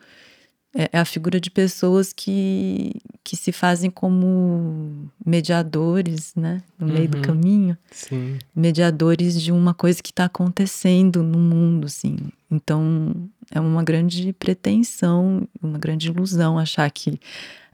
[0.76, 6.62] é, é a figura de pessoas que, que se fazem como mediadores, né?
[6.80, 7.22] No meio do Uhum.
[7.22, 8.38] caminho Sim.
[8.56, 12.18] mediadores de uma coisa que está acontecendo no mundo, assim.
[12.50, 13.14] Então,
[13.50, 17.20] é uma grande pretensão, uma grande ilusão achar que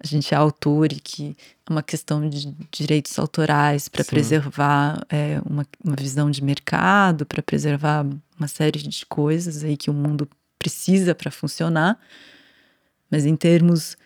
[0.04, 1.36] a gente é autor e que
[1.68, 7.42] é uma questão de direitos autorais para preservar é, uma, uma visão de mercado, para
[7.42, 8.06] preservar
[8.38, 10.28] uma série de coisas aí que o mundo
[10.60, 12.00] precisa para funcionar.
[13.10, 13.98] Mas em termos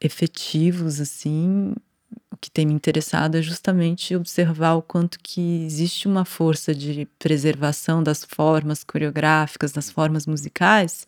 [0.00, 1.74] efetivos, assim,
[2.30, 7.06] o que tem me interessado é justamente observar o quanto que existe uma força de
[7.18, 11.06] preservação das formas coreográficas, das formas musicais,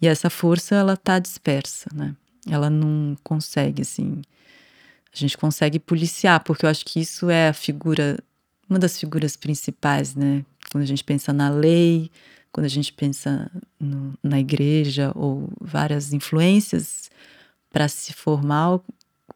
[0.00, 2.14] e essa força ela tá dispersa, né?
[2.48, 4.22] Ela não consegue assim,
[5.12, 8.18] a gente consegue policiar, porque eu acho que isso é a figura,
[8.68, 10.44] uma das figuras principais, né?
[10.70, 12.10] Quando a gente pensa na lei,
[12.52, 17.10] quando a gente pensa no- na igreja ou várias influências
[17.70, 18.84] para se formar o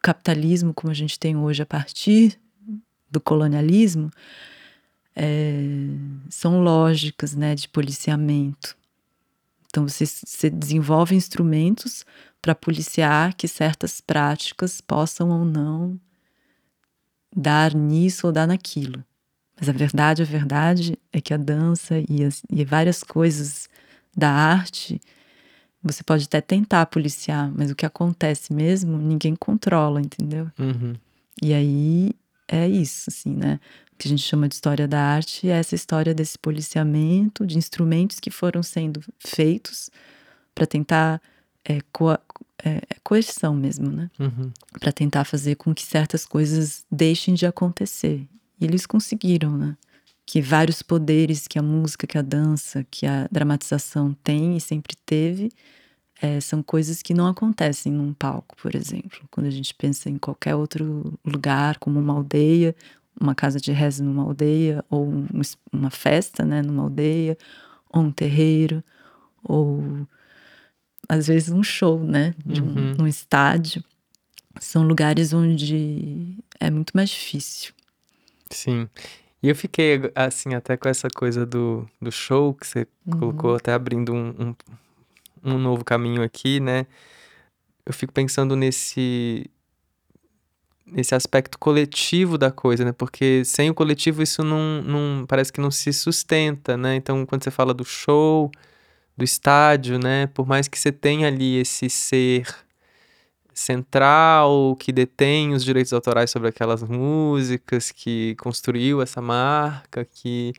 [0.01, 2.39] capitalismo como a gente tem hoje a partir
[3.09, 4.09] do colonialismo
[5.15, 5.61] é,
[6.29, 8.75] são lógicas né, de policiamento.
[9.67, 12.05] Então você, você desenvolve instrumentos
[12.41, 15.99] para policiar que certas práticas possam ou não
[17.35, 19.03] dar nisso ou dar naquilo.
[19.63, 23.69] Mas a verdade, a verdade é que a dança e, as, e várias coisas
[24.15, 24.99] da arte
[25.81, 30.49] você pode até tentar policiar, mas o que acontece mesmo, ninguém controla, entendeu?
[30.57, 30.95] Uhum.
[31.41, 32.11] E aí
[32.47, 33.59] é isso, assim, né?
[33.91, 37.57] O que a gente chama de história da arte é essa história desse policiamento de
[37.57, 39.89] instrumentos que foram sendo feitos
[40.55, 41.21] para tentar
[41.65, 42.21] é, coa-
[42.63, 44.09] é, é coerção mesmo, né?
[44.19, 44.51] Uhum.
[44.79, 48.25] Para tentar fazer com que certas coisas deixem de acontecer.
[48.59, 49.75] E eles conseguiram, né?
[50.25, 54.95] Que vários poderes que a música, que a dança, que a dramatização tem e sempre
[55.05, 55.51] teve,
[56.21, 59.19] é, são coisas que não acontecem num palco, por exemplo.
[59.29, 62.75] Quando a gente pensa em qualquer outro lugar, como uma aldeia,
[63.19, 65.27] uma casa de reza numa aldeia, ou um
[65.71, 67.37] uma festa né, numa aldeia,
[67.89, 68.83] ou um terreiro,
[69.43, 70.07] ou
[71.09, 72.33] às vezes um show, né?
[72.45, 72.93] De um, Uhum.
[72.99, 73.83] num estádio.
[74.59, 77.73] São lugares onde é muito mais difícil.
[78.53, 78.87] Sim.
[79.41, 83.73] E eu fiquei, assim, até com essa coisa do, do show que você colocou, até
[83.73, 84.55] abrindo um, um,
[85.43, 86.85] um novo caminho aqui, né?
[87.85, 89.49] Eu fico pensando nesse
[90.85, 92.91] nesse aspecto coletivo da coisa, né?
[92.91, 96.95] Porque sem o coletivo isso não, não parece que não se sustenta, né?
[96.95, 98.51] Então, quando você fala do show,
[99.17, 100.27] do estádio, né?
[100.27, 102.47] Por mais que você tenha ali esse ser
[103.53, 110.53] central que detém os direitos autorais sobre aquelas músicas, que construiu essa marca, que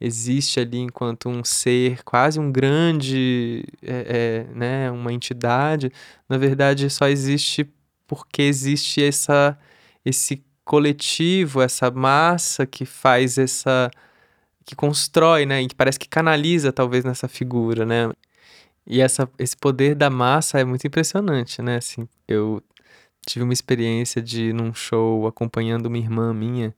[0.00, 5.92] existe ali enquanto um ser, quase um grande, é, é, né, uma entidade,
[6.28, 7.68] na verdade só existe
[8.06, 9.58] porque existe essa,
[10.04, 13.90] esse coletivo, essa massa que faz essa,
[14.64, 18.10] que constrói, né, e que parece que canaliza talvez nessa figura, né.
[18.88, 21.76] E essa, esse poder da massa é muito impressionante, né?
[21.76, 22.62] Assim, eu
[23.26, 26.74] tive uma experiência de num show acompanhando uma irmã minha.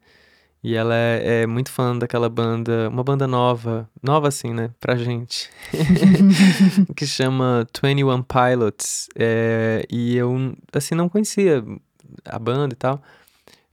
[0.62, 4.94] E ela é, é muito fã daquela banda, uma banda nova, nova assim, né, pra
[4.94, 5.48] gente,
[6.94, 9.08] que chama 21 Pilots.
[9.16, 11.64] É, e eu, assim, não conhecia
[12.26, 13.02] a banda e tal.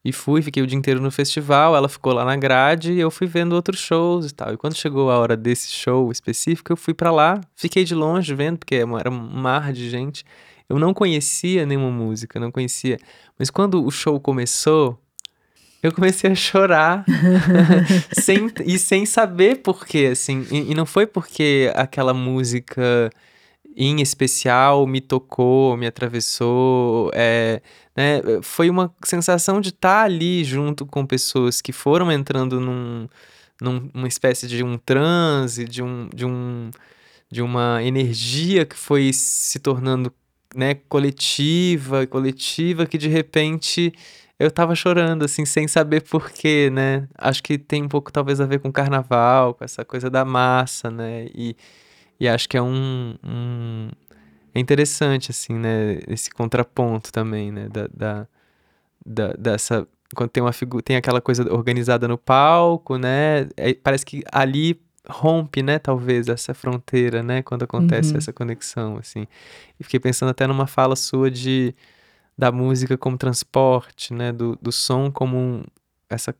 [0.08, 3.12] E fui, fiquei o dia inteiro no festival, ela ficou lá na grade e eu
[3.12, 4.54] fui vendo outros shows e tal.
[4.54, 8.34] E quando chegou a hora desse show específico, eu fui para lá, fiquei de longe
[8.34, 10.24] vendo, porque era um mar de gente.
[10.70, 12.98] Eu não conhecia nenhuma música, não conhecia.
[13.38, 14.98] Mas quando o show começou,
[15.84, 17.04] eu comecei a chorar
[18.18, 20.48] sem, e sem saber por quê, assim.
[20.50, 23.10] E, e, não foi porque aquela música
[23.86, 27.12] em especial me tocou, me atravessou.
[27.14, 27.62] É,
[27.96, 28.22] né?
[28.42, 33.08] Foi uma sensação de estar ali junto com pessoas que foram entrando num,
[33.62, 36.72] numa espécie de um transe, de um, de um
[37.30, 40.14] de uma energia que foi se tornando
[40.56, 43.94] né, coletiva, coletiva, que de repente
[44.40, 47.08] eu tava chorando, assim, sem saber porquê, né?
[47.18, 50.92] Acho que tem um pouco, talvez, a ver com carnaval, com essa coisa da massa,
[50.92, 51.28] né?
[51.34, 51.56] E,
[52.20, 53.90] e acho que é um, um...
[54.54, 56.00] É interessante, assim, né?
[56.08, 57.70] Esse contraponto também, né?
[57.70, 58.28] Da, da,
[59.06, 59.88] da dessa...
[60.16, 60.82] Quando tem uma figura...
[60.84, 63.48] Tem aquela coisa organizada no palco, né?
[63.56, 68.18] É, parece que ali rompe, né, talvez, essa fronteira, né, quando acontece uhum.
[68.18, 69.26] essa conexão, assim.
[69.80, 71.74] E fiquei pensando até numa fala sua de
[72.38, 75.64] da música como transporte, né, do, do som como um,
[76.10, 76.36] essa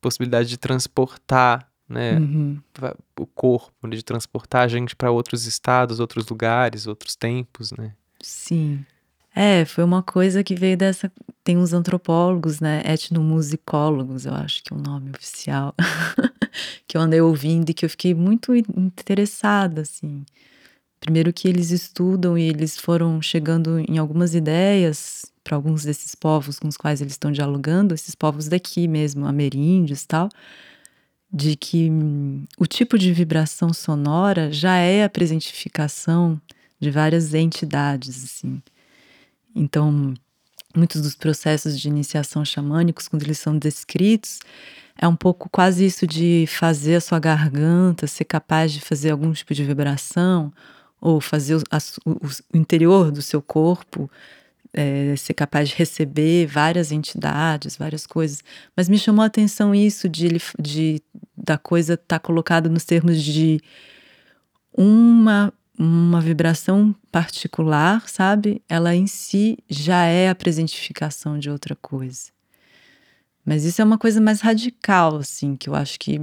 [0.00, 2.58] possibilidade de transportar, né, uhum.
[3.18, 7.92] o corpo, de transportar a gente para outros estados, outros lugares, outros tempos, né.
[8.20, 8.84] Sim.
[9.34, 11.10] É, foi uma coisa que veio dessa.
[11.42, 12.82] Tem uns antropólogos, né?
[12.84, 15.74] Etnomusicólogos, eu acho que é o nome oficial,
[16.86, 20.24] que eu andei ouvindo e que eu fiquei muito interessada, assim.
[21.00, 26.60] Primeiro que eles estudam e eles foram chegando em algumas ideias para alguns desses povos
[26.60, 30.28] com os quais eles estão dialogando, esses povos daqui mesmo, ameríndios e tal,
[31.32, 36.40] de que hum, o tipo de vibração sonora já é a presentificação
[36.78, 38.60] de várias entidades, assim.
[39.54, 40.12] Então,
[40.76, 44.40] muitos dos processos de iniciação xamânicos, quando eles são descritos,
[44.98, 49.32] é um pouco quase isso de fazer a sua garganta ser capaz de fazer algum
[49.32, 50.52] tipo de vibração,
[51.00, 51.62] ou fazer o,
[52.06, 54.10] o, o interior do seu corpo
[54.72, 58.42] é, ser capaz de receber várias entidades, várias coisas.
[58.76, 61.02] Mas me chamou a atenção isso de, de
[61.36, 63.60] da coisa estar tá colocada nos termos de
[64.76, 68.62] uma uma vibração particular, sabe?
[68.68, 72.30] Ela em si já é a presentificação de outra coisa.
[73.44, 76.20] Mas isso é uma coisa mais radical, assim, que eu acho que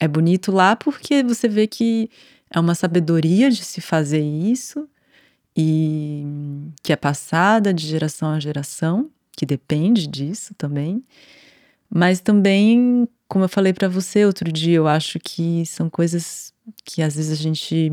[0.00, 2.08] é bonito lá porque você vê que
[2.50, 4.88] é uma sabedoria de se fazer isso
[5.56, 6.24] e
[6.82, 11.02] que é passada de geração a geração, que depende disso também.
[11.88, 16.52] Mas também, como eu falei para você outro dia, eu acho que são coisas
[16.84, 17.90] que às vezes a gente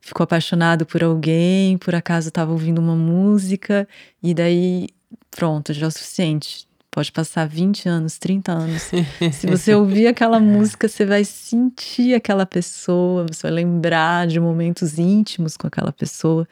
[0.00, 3.88] ficou apaixonado por alguém, por acaso estava ouvindo uma música
[4.22, 4.88] e daí
[5.30, 6.69] pronto, já é o suficiente.
[6.90, 8.90] Pode passar 20 anos, 30 anos.
[9.32, 14.98] Se você ouvir aquela música, você vai sentir aquela pessoa, você vai lembrar de momentos
[14.98, 16.48] íntimos com aquela pessoa.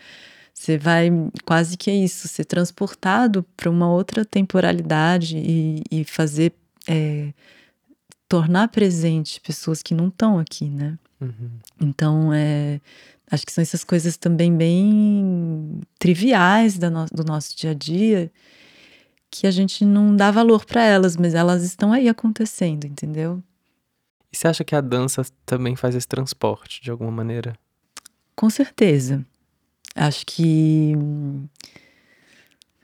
[0.54, 1.10] Você vai
[1.44, 6.52] quase que é isso, ser transportado para uma outra temporalidade e, e fazer.
[6.86, 7.32] É,
[8.28, 10.98] tornar presente pessoas que não estão aqui, né?
[11.20, 11.50] Uhum.
[11.80, 12.78] Então, é,
[13.30, 18.30] Acho que são essas coisas também bem triviais do nosso dia a dia
[19.30, 23.42] que a gente não dá valor para elas, mas elas estão aí acontecendo, entendeu?
[24.32, 27.54] E você acha que a dança também faz esse transporte de alguma maneira?
[28.34, 29.24] Com certeza.
[29.94, 30.92] Acho que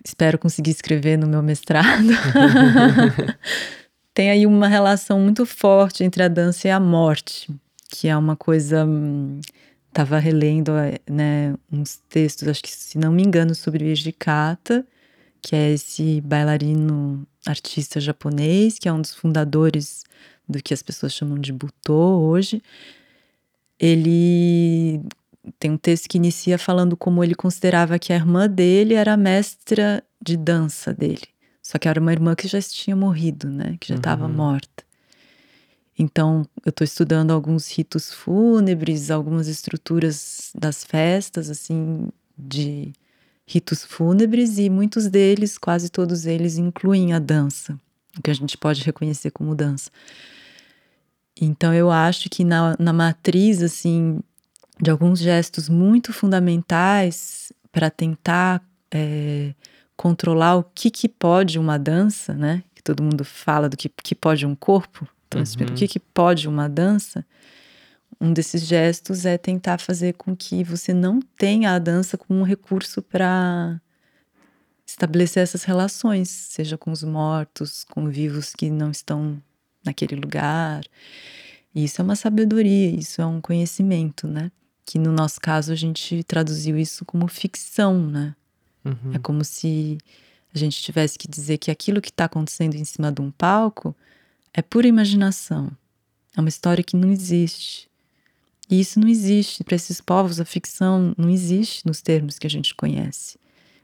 [0.05, 2.09] espero conseguir escrever no meu mestrado.
[4.13, 7.51] Tem aí uma relação muito forte entre a dança e a morte,
[7.91, 9.41] que é uma coisa hum,
[9.89, 10.73] estava relendo
[11.09, 14.87] né, uns textos, acho que se não me engano, sobre o Ejikata,
[15.45, 20.03] que é esse bailarino artista japonês, que é um dos fundadores
[20.49, 22.63] do que as pessoas chamam de Butô hoje.
[23.79, 25.03] Ele
[25.59, 29.17] tem um texto que inicia falando como ele considerava que a irmã dele era a
[29.19, 31.29] mestra de dança dele.
[31.63, 33.77] Só que era uma irmã que já tinha morrido, né?
[33.79, 34.33] Que já estava uhum.
[34.33, 34.83] morta.
[35.99, 42.95] Então, eu estou estudando alguns ritos fúnebres, algumas estruturas das festas, assim, de
[43.47, 47.79] ritos fúnebres, e muitos deles, quase todos eles, incluem a dança,
[48.19, 49.91] o que a gente pode reconhecer como dança.
[51.41, 54.21] Então, eu acho que na, na matriz, assim,
[54.81, 59.53] de alguns gestos muito fundamentais para tentar é,
[59.97, 62.63] controlar o que, que pode uma dança, né?
[62.75, 65.09] Que todo mundo fala do que, que pode um corpo.
[65.27, 65.73] Então, uhum.
[65.73, 67.25] o que, que pode uma dança?
[68.21, 72.45] Um desses gestos é tentar fazer com que você não tenha a dança como um
[72.45, 73.81] recurso para
[74.87, 79.43] estabelecer essas relações, seja com os mortos, com vivos que não estão
[79.85, 80.85] naquele lugar.
[81.75, 84.51] E isso é uma sabedoria, isso é um conhecimento, né?
[84.85, 88.35] Que no nosso caso a gente traduziu isso como ficção, né?
[88.85, 89.15] Uhum.
[89.15, 89.99] É como se
[90.55, 93.97] a gente tivesse que dizer que aquilo que está acontecendo em cima de um palco
[94.53, 95.71] é pura imaginação.
[96.37, 97.89] É uma história que não existe.
[98.71, 99.63] E isso não existe.
[99.63, 103.39] Para esses povos, a ficção não existe nos termos que a gente conhece.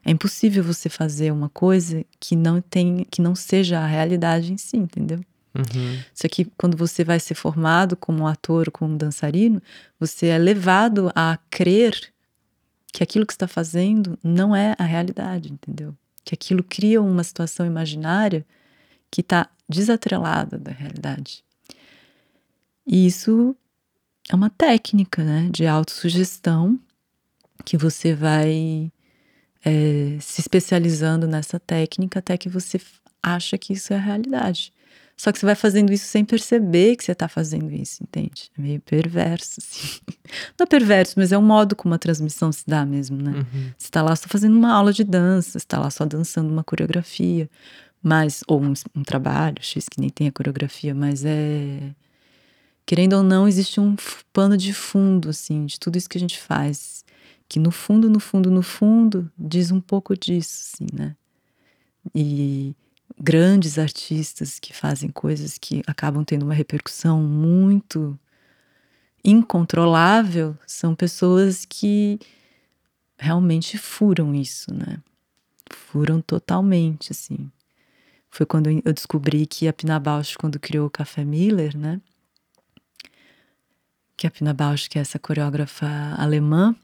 [0.04, 4.56] É impossível você fazer uma coisa que não tem, que não seja a realidade em
[4.56, 5.20] si, entendeu?
[5.54, 6.00] Uhum.
[6.14, 9.60] Só que quando você vai ser formado como ator ou como dançarino,
[9.98, 12.12] você é levado a crer
[12.92, 15.94] que aquilo que está fazendo não é a realidade, entendeu?
[16.24, 18.46] Que aquilo cria uma situação imaginária
[19.10, 21.44] que está desatrelada da realidade.
[22.86, 23.54] E isso
[24.30, 26.78] é uma técnica, né, de autossugestão
[27.64, 28.90] que você vai
[29.64, 32.80] é, se especializando nessa técnica até que você
[33.20, 34.72] acha que isso é a realidade.
[35.16, 38.50] Só que você vai fazendo isso sem perceber que você está fazendo isso, entende?
[38.56, 39.98] É meio perverso, assim.
[40.58, 43.32] Não é perverso, mas é um modo como a transmissão se dá mesmo, né?
[43.32, 43.72] Uhum.
[43.76, 46.62] Você está lá só fazendo uma aula de dança, você está lá só dançando uma
[46.62, 47.50] coreografia,
[48.00, 51.92] mas ou um, um trabalho X que nem tem a coreografia, mas é
[52.90, 53.94] querendo ou não existe um
[54.32, 57.04] pano de fundo assim de tudo isso que a gente faz,
[57.48, 61.14] que no fundo, no fundo, no fundo diz um pouco disso, assim, né?
[62.12, 62.74] E
[63.16, 68.18] grandes artistas que fazem coisas que acabam tendo uma repercussão muito
[69.24, 72.18] incontrolável são pessoas que
[73.16, 74.98] realmente furam isso, né?
[75.70, 77.52] Furam totalmente, assim.
[78.28, 82.00] Foi quando eu descobri que a Pina Bausch, quando criou o Café Miller, né?
[84.20, 85.86] Que a Pina Bausch, que é essa coreógrafa
[86.18, 86.76] alemã,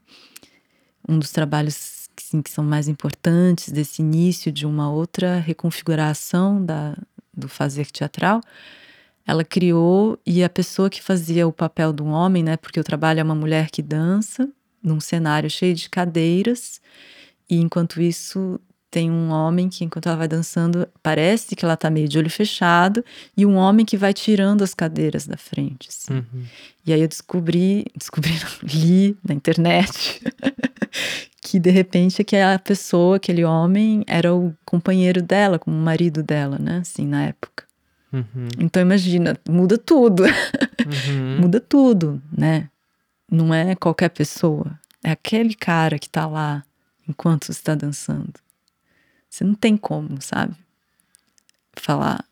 [1.07, 6.97] um dos trabalhos assim, que são mais importantes desse início de uma outra reconfiguração da,
[7.31, 8.41] do fazer teatral,
[9.23, 12.83] ela criou e a pessoa que fazia o papel de um homem, né, porque o
[12.83, 14.49] trabalho é uma mulher que dança
[14.81, 16.81] num cenário cheio de cadeiras
[17.47, 18.59] e enquanto isso
[18.89, 22.29] tem um homem que enquanto ela vai dançando parece que ela tá meio de olho
[22.29, 23.03] fechado
[23.35, 26.13] e um homem que vai tirando as cadeiras da frente assim.
[26.13, 26.43] uhum.
[26.85, 28.33] e aí eu descobri descobri
[28.63, 30.21] li na internet
[31.47, 36.57] que de repente aquela pessoa, aquele homem, era o companheiro dela, como o marido dela,
[36.59, 36.79] né?
[36.79, 37.63] Assim, na época.
[38.11, 38.49] Uhum.
[38.59, 40.23] Então imagina, muda tudo.
[40.23, 41.37] Uhum.
[41.39, 42.69] muda tudo, né?
[43.31, 44.77] Não é qualquer pessoa.
[45.01, 46.65] É aquele cara que tá lá
[47.07, 48.33] enquanto está dançando.
[49.29, 50.55] Você não tem como, sabe?
[51.75, 52.27] Falar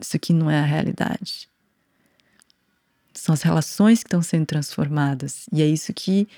[0.00, 1.48] isso aqui não é a realidade.
[3.12, 5.46] São as relações que estão sendo transformadas.
[5.52, 6.28] E é isso que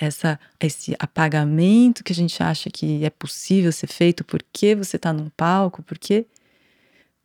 [0.00, 5.12] essa, esse apagamento que a gente acha que é possível ser feito porque você está
[5.12, 6.26] num palco, porque.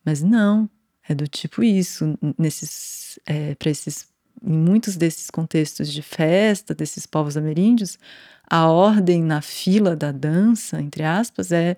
[0.04, 0.70] Mas não,
[1.08, 2.18] é do tipo isso.
[2.38, 4.08] Nesses, é, para esses,
[4.42, 8.00] em muitos desses contextos de festa, desses povos ameríndios,
[8.50, 11.78] a ordem na fila da dança, entre aspas, é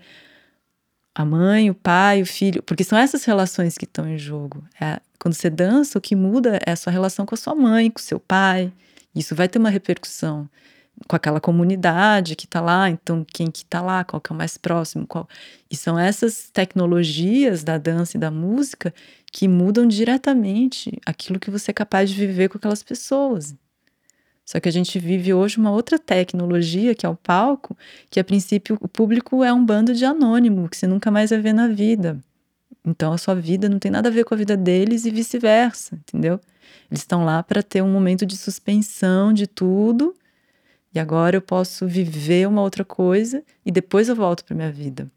[1.15, 4.61] a mãe, o pai, o filho, porque são essas relações que estão em jogo.
[4.79, 7.89] É, quando você dança, o que muda é a sua relação com a sua mãe,
[7.89, 8.71] com o seu pai.
[9.15, 10.49] Isso vai ter uma repercussão
[11.07, 14.37] com aquela comunidade que está lá, então quem que está lá, qual que é o
[14.37, 15.27] mais próximo, qual...
[15.71, 18.93] E são essas tecnologias da dança e da música
[19.31, 23.55] que mudam diretamente aquilo que você é capaz de viver com aquelas pessoas.
[24.45, 27.75] Só que a gente vive hoje uma outra tecnologia, que é o palco,
[28.11, 31.39] que a princípio o público é um bando de anônimo, que você nunca mais vai
[31.39, 32.19] ver na vida.
[32.85, 35.95] Então a sua vida não tem nada a ver com a vida deles e vice-versa,
[35.95, 36.39] entendeu?
[36.91, 40.15] Eles estão lá para ter um momento de suspensão de tudo
[40.93, 45.11] e agora eu posso viver uma outra coisa e depois eu volto para minha vida.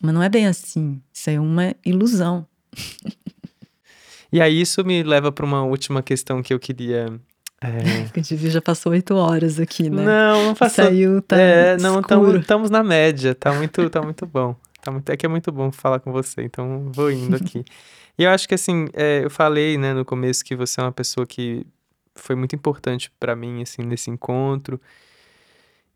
[0.00, 1.00] Mas não é bem assim.
[1.12, 2.44] Isso é uma ilusão.
[4.32, 7.20] e aí isso me leva para uma última questão que eu queria
[7.62, 7.68] é...
[8.14, 10.02] A gente já passou oito horas aqui, né?
[10.02, 10.84] Não, não passou.
[10.84, 14.56] Saiu, tá é, não, estamos na média, tá muito, tá muito bom.
[14.80, 17.62] Tá muito, é que é muito bom falar com você, então vou indo aqui.
[18.18, 20.92] e eu acho que assim, é, eu falei, né, no começo que você é uma
[20.92, 21.66] pessoa que
[22.14, 24.80] foi muito importante para mim, assim, nesse encontro.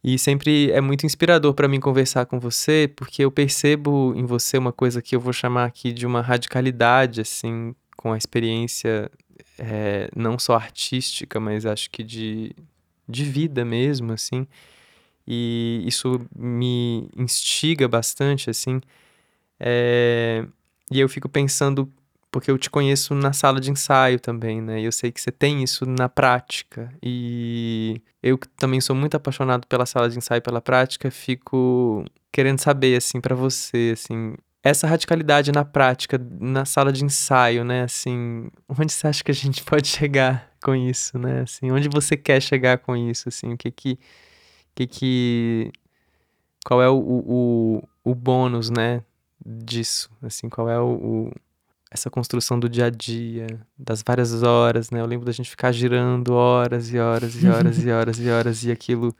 [0.02, 4.58] E sempre é muito inspirador para mim conversar com você, porque eu percebo em você
[4.58, 9.10] uma coisa que eu vou chamar aqui de uma radicalidade, assim, com a experiência
[9.58, 12.54] é, não só artística, mas acho que de,
[13.08, 14.46] de vida mesmo, assim.
[15.26, 18.80] E isso me instiga bastante, assim.
[19.60, 20.46] É,
[20.90, 21.92] E eu fico pensando,
[22.30, 24.80] porque eu te conheço na sala de ensaio também, né?
[24.80, 26.92] E eu sei que você tem isso na prática.
[27.02, 32.96] E eu também sou muito apaixonado pela sala de ensaio, pela prática, fico querendo saber,
[32.96, 34.34] assim, pra você, assim,
[34.64, 37.82] essa radicalidade na prática, na sala de ensaio, né?
[37.82, 41.42] Assim, onde você acha que a gente pode chegar com isso, né?
[41.42, 43.98] Assim, onde você quer chegar com isso, assim, o que que,
[44.74, 45.72] que, que
[46.64, 49.02] qual é o, o, o bônus, né?
[49.44, 50.86] Disso, assim, qual é o,
[51.28, 51.32] o-
[51.90, 53.46] essa construção do dia a dia,
[53.78, 55.00] das várias horas, né?
[55.00, 58.64] Eu lembro da gente ficar girando horas e horas e horas e horas e horas
[58.64, 59.14] e aquilo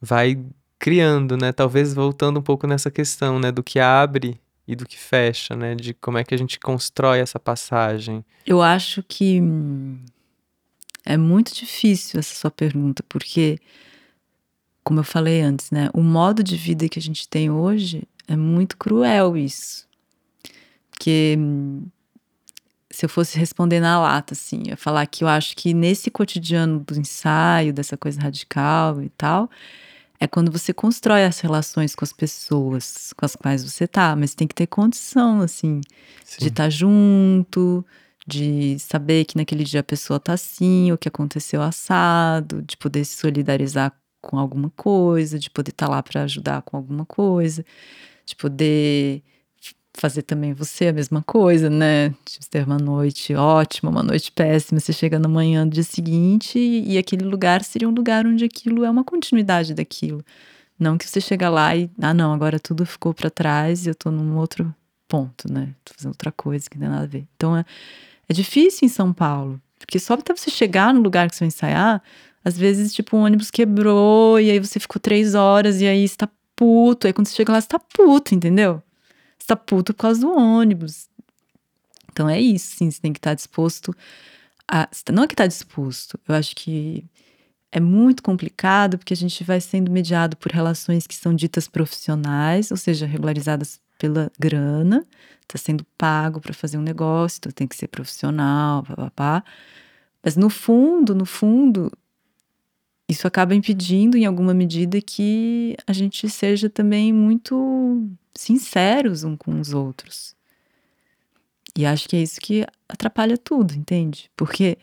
[0.00, 0.38] vai
[0.86, 1.50] criando, né?
[1.50, 3.50] Talvez voltando um pouco nessa questão, né?
[3.50, 5.74] Do que abre e do que fecha, né?
[5.74, 8.24] De como é que a gente constrói essa passagem.
[8.46, 9.98] Eu acho que hum,
[11.04, 13.58] é muito difícil essa sua pergunta, porque,
[14.84, 15.90] como eu falei antes, né?
[15.92, 19.88] O modo de vida que a gente tem hoje é muito cruel isso.
[20.92, 21.82] Porque hum,
[22.92, 26.78] se eu fosse responder na lata, assim, eu falar que eu acho que nesse cotidiano
[26.78, 29.50] do ensaio, dessa coisa radical e tal,
[30.20, 34.34] é quando você constrói as relações com as pessoas com as quais você tá, mas
[34.34, 35.80] tem que ter condição, assim,
[36.38, 37.84] de estar junto,
[38.26, 43.04] de saber que naquele dia a pessoa tá assim, o que aconteceu assado, de poder
[43.04, 47.64] se solidarizar com alguma coisa, de poder estar lá para ajudar com alguma coisa,
[48.24, 49.22] de poder
[49.96, 52.10] fazer também você a mesma coisa, né?
[52.24, 56.58] De ter uma noite ótima, uma noite péssima, você chega na manhã do dia seguinte
[56.58, 60.24] e, aquele lugar seria um lugar onde aquilo é uma continuidade daquilo.
[60.78, 63.94] Não que você chega lá e, ah, não, agora tudo ficou para trás e eu
[63.94, 64.74] tô num outro
[65.08, 65.74] ponto, né?
[65.84, 67.26] Tô fazendo outra coisa que não tem nada a ver.
[67.36, 67.64] Então é,
[68.28, 71.48] é difícil em São Paulo, porque só até você chegar no lugar que você vai
[71.48, 72.02] ensaiar,
[72.44, 76.16] às vezes, tipo, o ônibus quebrou e aí você ficou três horas e aí você
[76.16, 77.06] tá puto.
[77.06, 78.82] Aí quando você chega lá, você tá puto, entendeu?
[79.38, 81.08] Você tá puto por causa do ônibus.
[82.10, 83.94] Então é isso, sim, você tem que estar disposto
[84.66, 84.88] a.
[85.12, 87.04] Não é que tá disposto, eu acho que
[87.70, 92.70] é muito complicado porque a gente vai sendo mediado por relações que são ditas profissionais,
[92.70, 95.06] ou seja, regularizadas pela grana,
[95.46, 99.44] tá sendo pago para fazer um negócio, então tem que ser profissional, papapá.
[100.22, 101.92] Mas no fundo, no fundo,
[103.08, 109.60] isso acaba impedindo, em alguma medida, que a gente seja também muito sinceros um com
[109.60, 110.34] os outros.
[111.76, 114.30] E acho que é isso que atrapalha tudo, entende?
[114.36, 114.78] Porque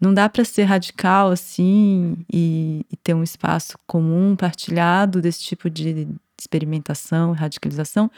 [0.00, 5.70] não dá para ser radical assim e, e, ter um espaço comum, partilhado desse tipo
[5.70, 6.06] de
[6.38, 8.10] experimentação, radicalização,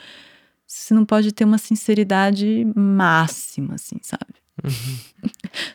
[0.65, 4.35] você não pode ter uma sinceridade máxima, assim, sabe?
[4.63, 5.29] Uhum.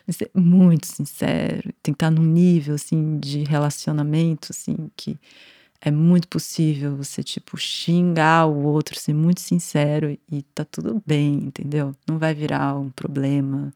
[0.11, 5.17] ser muito sincero, tem que estar num nível assim de relacionamento assim que
[5.85, 11.33] é muito possível você tipo xingar o outro, ser muito sincero e tá tudo bem,
[11.33, 11.93] entendeu?
[12.07, 13.73] Não vai virar um problema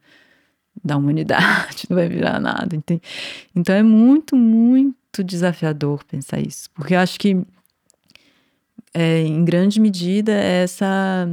[0.81, 3.01] da humanidade, não vai virar nada, entende?
[3.53, 7.45] Então é muito, muito desafiador pensar isso, porque eu acho que
[8.93, 11.27] é, em grande medida essa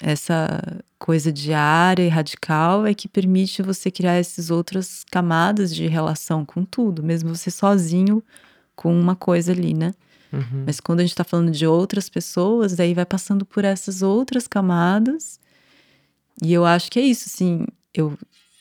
[0.00, 0.62] essa
[0.96, 6.64] coisa diária e radical é que permite você criar essas outras camadas de relação com
[6.64, 8.22] tudo, mesmo você sozinho
[8.76, 9.92] com uma coisa ali, né?
[10.32, 10.64] Uhum.
[10.66, 14.46] Mas quando a gente tá falando de outras pessoas, aí vai passando por essas outras
[14.46, 15.40] camadas.
[16.42, 17.66] E eu acho que é isso, assim.
[17.92, 18.16] Eu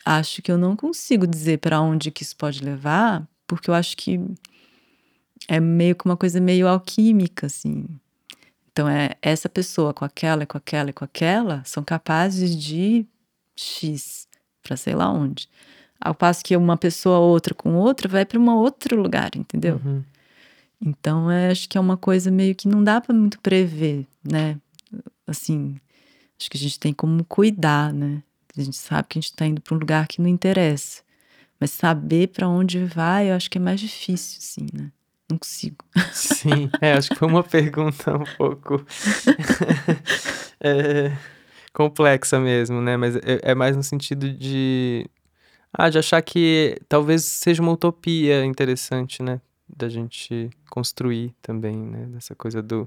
[0.05, 3.95] acho que eu não consigo dizer para onde que isso pode levar, porque eu acho
[3.95, 4.19] que
[5.47, 7.85] é meio que uma coisa meio alquímica, assim.
[8.71, 13.05] Então, é essa pessoa com aquela, com aquela e com aquela são capazes de
[13.55, 14.27] X
[14.63, 15.49] para sei lá onde.
[15.99, 19.81] Ao passo que uma pessoa outra com outra vai para um outro lugar, entendeu?
[19.83, 20.03] Uhum.
[20.81, 24.57] Então, é, acho que é uma coisa meio que não dá para muito prever, né?
[25.27, 25.79] Assim,
[26.39, 28.23] acho que a gente tem como cuidar, né?
[28.57, 31.01] A gente sabe que a gente está indo para um lugar que não interessa.
[31.59, 34.91] Mas saber para onde vai, eu acho que é mais difícil, assim, né?
[35.29, 35.85] Não consigo.
[36.11, 38.83] Sim, é, acho que foi uma pergunta um pouco
[40.59, 41.15] é,
[41.73, 42.97] complexa mesmo, né?
[42.97, 45.05] Mas é, é, mais no sentido de.
[45.71, 49.39] Ah, de achar que talvez seja uma utopia interessante, né?
[49.75, 52.05] Da gente construir também, né?
[52.07, 52.85] Dessa coisa do.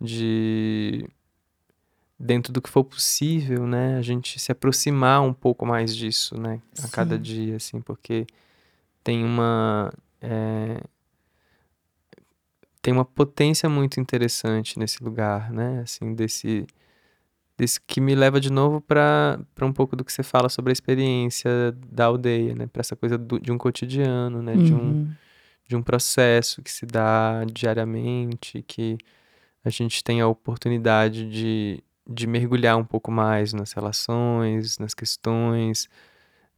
[0.00, 1.08] De.
[2.18, 3.96] Dentro do que for possível, né?
[3.96, 6.60] A gente se aproximar um pouco mais disso, né?
[6.78, 6.90] A Sim.
[6.90, 8.26] cada dia, assim, porque
[9.02, 9.92] tem uma.
[10.20, 10.80] É,
[12.82, 15.80] tem uma potência muito interessante nesse lugar, né?
[15.82, 16.66] Assim, desse,
[17.56, 20.74] desse que me leva de novo para um pouco do que você fala sobre a
[20.74, 21.50] experiência
[21.92, 22.66] da aldeia, né?
[22.66, 24.54] Para essa coisa do, de um cotidiano, né?
[24.54, 24.64] Uhum.
[24.64, 25.10] De, um,
[25.72, 28.98] de um processo que se dá diariamente, que
[29.64, 35.88] a gente tem a oportunidade de, de mergulhar um pouco mais nas relações, nas questões,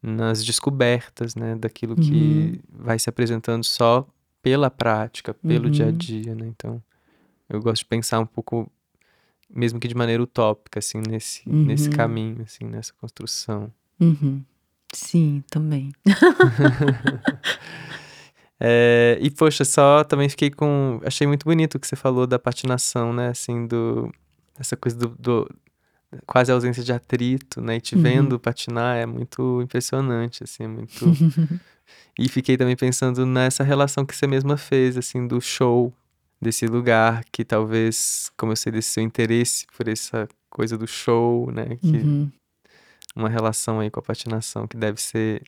[0.03, 4.05] nas descobertas, né, daquilo que vai se apresentando só
[4.43, 5.97] pela prática, pelo dia a Uhum.
[5.97, 6.47] dia, né?
[6.49, 6.83] Então,
[7.49, 8.69] eu gosto de pensar um pouco,
[9.49, 11.95] mesmo que de maneira utópica, assim, nesse, nesse Uhum.
[11.97, 13.73] caminho, assim, nessa construção.
[14.01, 14.43] Uhum.
[14.93, 15.93] Sim, também.
[18.61, 21.01] É, e, poxa, só também fiquei com.
[21.05, 23.29] Achei muito bonito o que você falou da patinação, né?
[23.29, 24.13] Assim, do.
[24.59, 25.09] Essa coisa do.
[25.19, 25.51] do-
[26.27, 27.77] quase ausência de atrito, né?
[27.77, 28.03] E te Uhum.
[28.03, 31.05] vendo patinar é muito impressionante, assim, é muito.
[32.19, 35.93] E fiquei também pensando nessa relação que você mesma fez, assim, do show,
[36.41, 41.51] desse lugar que talvez, como eu sei desse seu interesse por essa coisa do show,
[41.51, 41.77] né?
[41.81, 42.31] Que Uhum.
[43.17, 45.43] uma relação aí com a patinação que deve ser.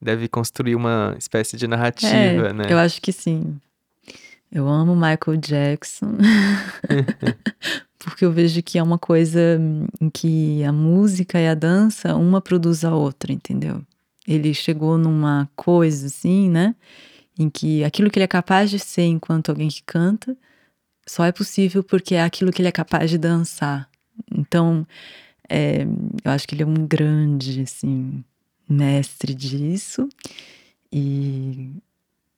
[0.00, 2.64] Deve construir uma espécie de narrativa, É, né?
[2.68, 3.60] eu acho que sim.
[4.50, 6.16] Eu amo Michael Jackson.
[7.98, 9.60] Porque eu vejo que é uma coisa
[10.00, 13.82] em que a música e a dança, uma produz a outra, entendeu?
[14.26, 16.74] Ele chegou numa coisa assim, né?
[17.38, 20.36] Em que aquilo que ele é capaz de ser enquanto alguém que canta,
[21.06, 23.88] só é possível porque é aquilo que ele é capaz de dançar.
[24.32, 24.86] Então,
[25.48, 25.82] é,
[26.24, 28.24] eu acho que ele é um grande, assim,
[28.70, 30.08] mestre disso.
[30.92, 31.70] E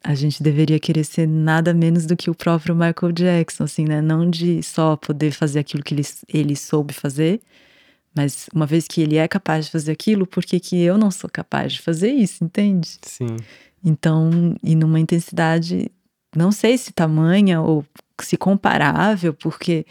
[0.02, 4.00] a gente deveria querer ser nada menos do que o próprio Michael Jackson, assim, né?
[4.00, 7.40] Não de só poder fazer aquilo que ele, ele soube fazer,
[8.14, 11.10] mas uma vez que ele é capaz de fazer aquilo, por que, que eu não
[11.10, 12.98] sou capaz de fazer isso, entende?
[13.02, 13.36] Sim.
[13.84, 15.90] Então, e numa intensidade,
[16.36, 17.84] não sei se tamanha ou
[18.20, 19.86] se comparável, porque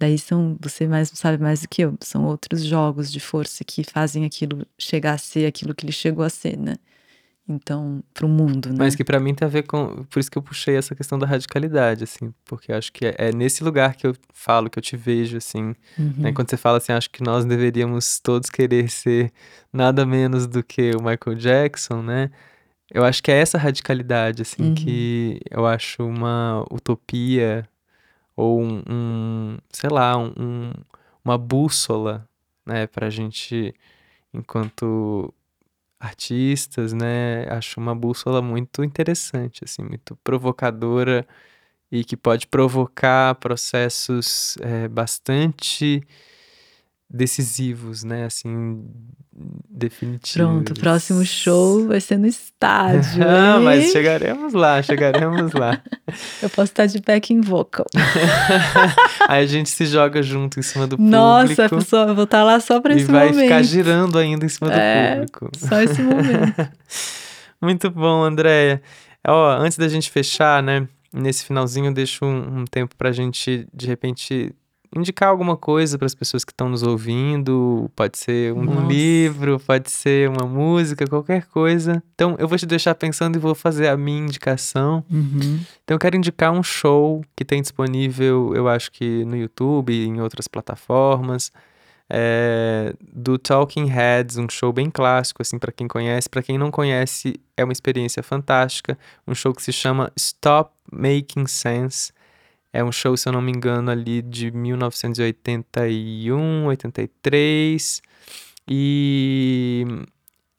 [0.00, 3.84] daí são, você mais sabe mais do que eu, são outros jogos de força que
[3.84, 6.76] fazem aquilo chegar a ser aquilo que ele chegou a ser, né?
[7.48, 8.76] Então, pro mundo, né?
[8.78, 10.04] Mas que pra mim tem a ver com.
[10.08, 12.32] Por isso que eu puxei essa questão da radicalidade, assim.
[12.44, 15.36] Porque eu acho que é, é nesse lugar que eu falo, que eu te vejo,
[15.36, 15.64] assim.
[15.64, 15.74] né?
[16.28, 16.34] Uhum.
[16.34, 19.32] Quando você fala assim, acho que nós deveríamos todos querer ser
[19.72, 22.30] nada menos do que o Michael Jackson, né?
[22.92, 24.74] Eu acho que é essa radicalidade, assim, Uhum.
[24.74, 27.68] que eu acho uma utopia
[28.40, 30.72] ou um, um, sei lá, um, um-
[31.24, 32.28] uma bússola,
[32.66, 33.74] né, pra gente,
[34.34, 35.32] enquanto
[36.00, 41.26] artistas, né, acho uma bússola muito interessante, assim, muito provocadora
[41.92, 46.02] e que pode provocar processos eh, bastante
[47.12, 48.84] decisivos, né, assim,
[49.68, 50.32] definitivos.
[50.48, 53.22] Pronto, o próximo show vai ser no estádio.
[53.26, 53.64] Ah, hein?
[53.64, 55.82] mas chegaremos lá, chegaremos lá.
[56.42, 57.86] Eu posso estar de backing vocal.
[59.28, 62.24] Aí a gente se joga junto em cima do Nossa, a público pessoa, eu vou
[62.24, 63.42] estar lá só pra e esse vai momento.
[63.42, 65.14] ficar girando ainda em cima do É.
[65.14, 65.50] público.
[65.56, 66.68] Só esse momento.
[67.60, 68.82] Muito bom, Andréia.
[69.26, 70.88] Ó, antes da gente fechar, né?
[71.12, 74.54] Nesse finalzinho eu deixo um, um tempo pra gente, de repente,
[74.94, 77.90] indicar alguma coisa para as pessoas que estão nos ouvindo.
[77.94, 78.86] Pode ser um Nossa.
[78.86, 82.02] livro, pode ser uma música, qualquer coisa.
[82.14, 85.04] Então eu vou te deixar pensando e vou fazer a minha indicação.
[85.10, 85.60] Uhum.
[85.84, 90.06] Então eu quero indicar um show que tem disponível, eu acho que no YouTube e
[90.06, 91.52] em outras plataformas,
[92.12, 96.70] é, do Talking Heads, um show bem clássico assim para quem conhece, para quem não
[96.70, 102.12] conhece é uma experiência fantástica, um show que se chama Stop Making Sense.
[102.72, 108.00] É um show, se eu não me engano, ali de 1981, 83.
[108.68, 109.84] E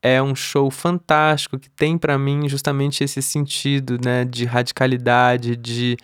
[0.02, 5.96] é um show fantástico que tem pra mim justamente esse sentido, né, de radicalidade, de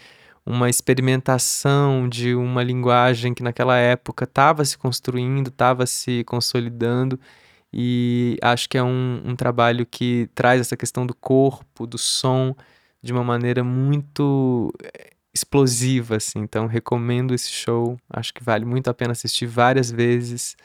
[0.45, 7.19] uma experimentação de uma linguagem que naquela época estava se construindo, estava se consolidando.
[7.73, 12.55] E acho que é um, um trabalho que traz essa questão do corpo, do som,
[13.03, 14.71] de uma maneira muito
[15.37, 16.39] explosiva, assim.
[16.39, 17.97] Então, recomendo esse show.
[18.09, 20.55] Acho que vale muito a pena assistir várias vezes,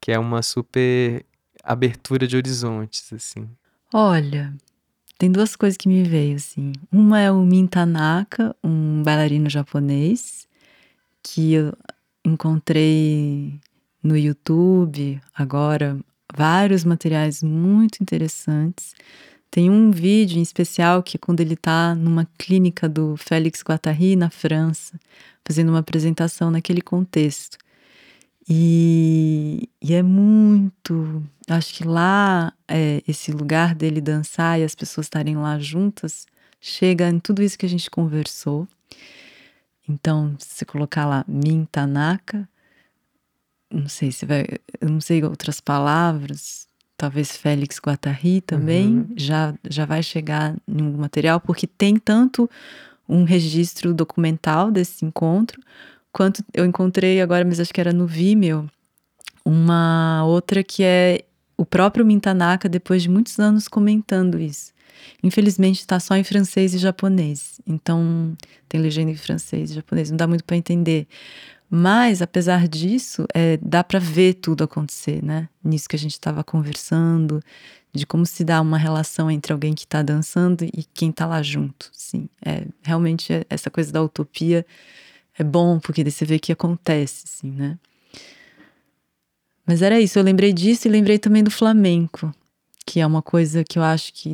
[0.00, 1.24] que é uma super
[1.62, 3.48] abertura de horizontes, assim.
[3.92, 4.54] Olha,
[5.18, 6.72] tem duas coisas que me veio, assim.
[6.90, 10.46] Uma é o Min Tanaka, um bailarino japonês,
[11.22, 11.72] que eu
[12.24, 13.58] encontrei
[14.02, 15.98] no YouTube agora
[16.34, 18.94] vários materiais muito interessantes.
[19.54, 24.16] Tem um vídeo em especial que é quando ele está numa clínica do Félix Guattari,
[24.16, 24.98] na França,
[25.44, 27.56] fazendo uma apresentação naquele contexto.
[28.48, 31.22] E, e é muito.
[31.48, 36.26] Acho que lá, é, esse lugar dele dançar e as pessoas estarem lá juntas,
[36.60, 38.66] chega em tudo isso que a gente conversou.
[39.88, 42.48] Então, se colocar lá Min Tanaka,
[43.70, 44.46] não sei se vai.
[44.80, 46.66] Eu não sei outras palavras,
[46.96, 49.06] talvez Félix Guattari também, Uhum.
[49.16, 52.48] já, já vai chegar um material, porque tem tanto
[53.08, 55.60] um registro documental desse encontro,
[56.12, 58.68] quanto eu encontrei agora, mas acho que era no Vimeo,
[59.44, 61.24] uma outra que é
[61.56, 64.72] o próprio Mintanaka, depois de muitos anos comentando isso.
[65.22, 68.34] Infelizmente está só em francês e japonês, então
[68.68, 71.06] tem legenda em francês e japonês, não dá muito para entender.
[71.76, 75.48] Mas, apesar disso, é, dá para ver tudo acontecer, né?
[75.62, 77.42] Nisso que a gente estava conversando,
[77.92, 81.42] de como se dá uma relação entre alguém que está dançando e quem está lá
[81.42, 81.90] junto.
[81.92, 84.64] Sim, é, realmente é- essa coisa da utopia
[85.36, 87.76] é bom, porque você vê que acontece, assim, né?
[89.66, 92.32] Mas era isso, eu lembrei disso e lembrei também do flamenco,
[92.86, 94.32] que é uma coisa que eu acho que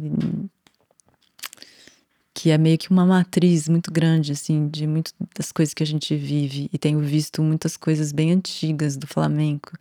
[2.35, 5.87] que é meio que uma matriz muito grande, assim, de muitas das coisas que a
[5.87, 6.71] gente vive.
[6.73, 9.73] E tenho visto muitas coisas bem antigas do flamenco,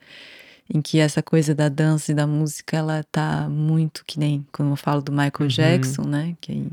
[0.74, 4.72] em que essa coisa da dança e da música, ela tá muito que nem quando
[4.72, 5.48] eu falo do Michael Uhum.
[5.48, 6.36] Jackson, né?
[6.42, 6.68] Que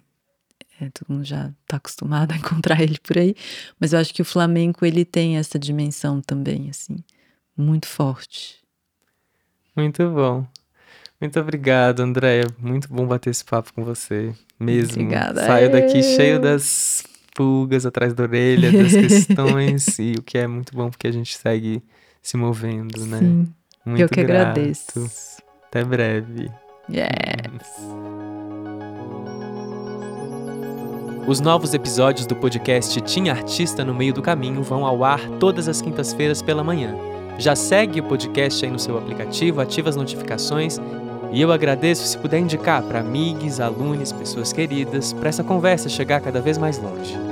[0.80, 3.34] é, todo mundo já tá acostumado a encontrar ele por aí.
[3.78, 6.96] Mas eu acho que o flamenco, ele tem essa dimensão também, assim,
[7.56, 8.56] muito forte.
[9.74, 10.46] Muito bom.
[11.20, 12.46] Muito obrigado, Andréia.
[12.58, 14.32] Muito bom bater esse papo com você.
[14.60, 15.02] Mesmo.
[15.02, 15.46] Obrigada.
[15.46, 17.02] Saio daqui cheio das
[17.34, 21.36] pulgas atrás da orelha, das questões, e o que é muito bom porque a gente
[21.36, 21.82] segue
[22.22, 23.18] se movendo, né?
[23.18, 23.48] Sim,
[23.84, 24.50] Muito eu que grato.
[24.58, 25.06] agradeço.
[25.68, 26.50] Até breve.
[26.90, 27.06] Yes.
[31.26, 35.68] Os novos episódios do podcast Tinha Artista no Meio do Caminho vão ao ar todas
[35.68, 36.94] as quintas-feiras pela manhã.
[37.38, 40.78] Já segue o podcast aí no seu aplicativo, ativa as notificações
[41.32, 46.20] e eu agradeço se puder indicar para amigos, alunos, pessoas queridas, para essa conversa chegar
[46.20, 47.25] cada vez mais longe.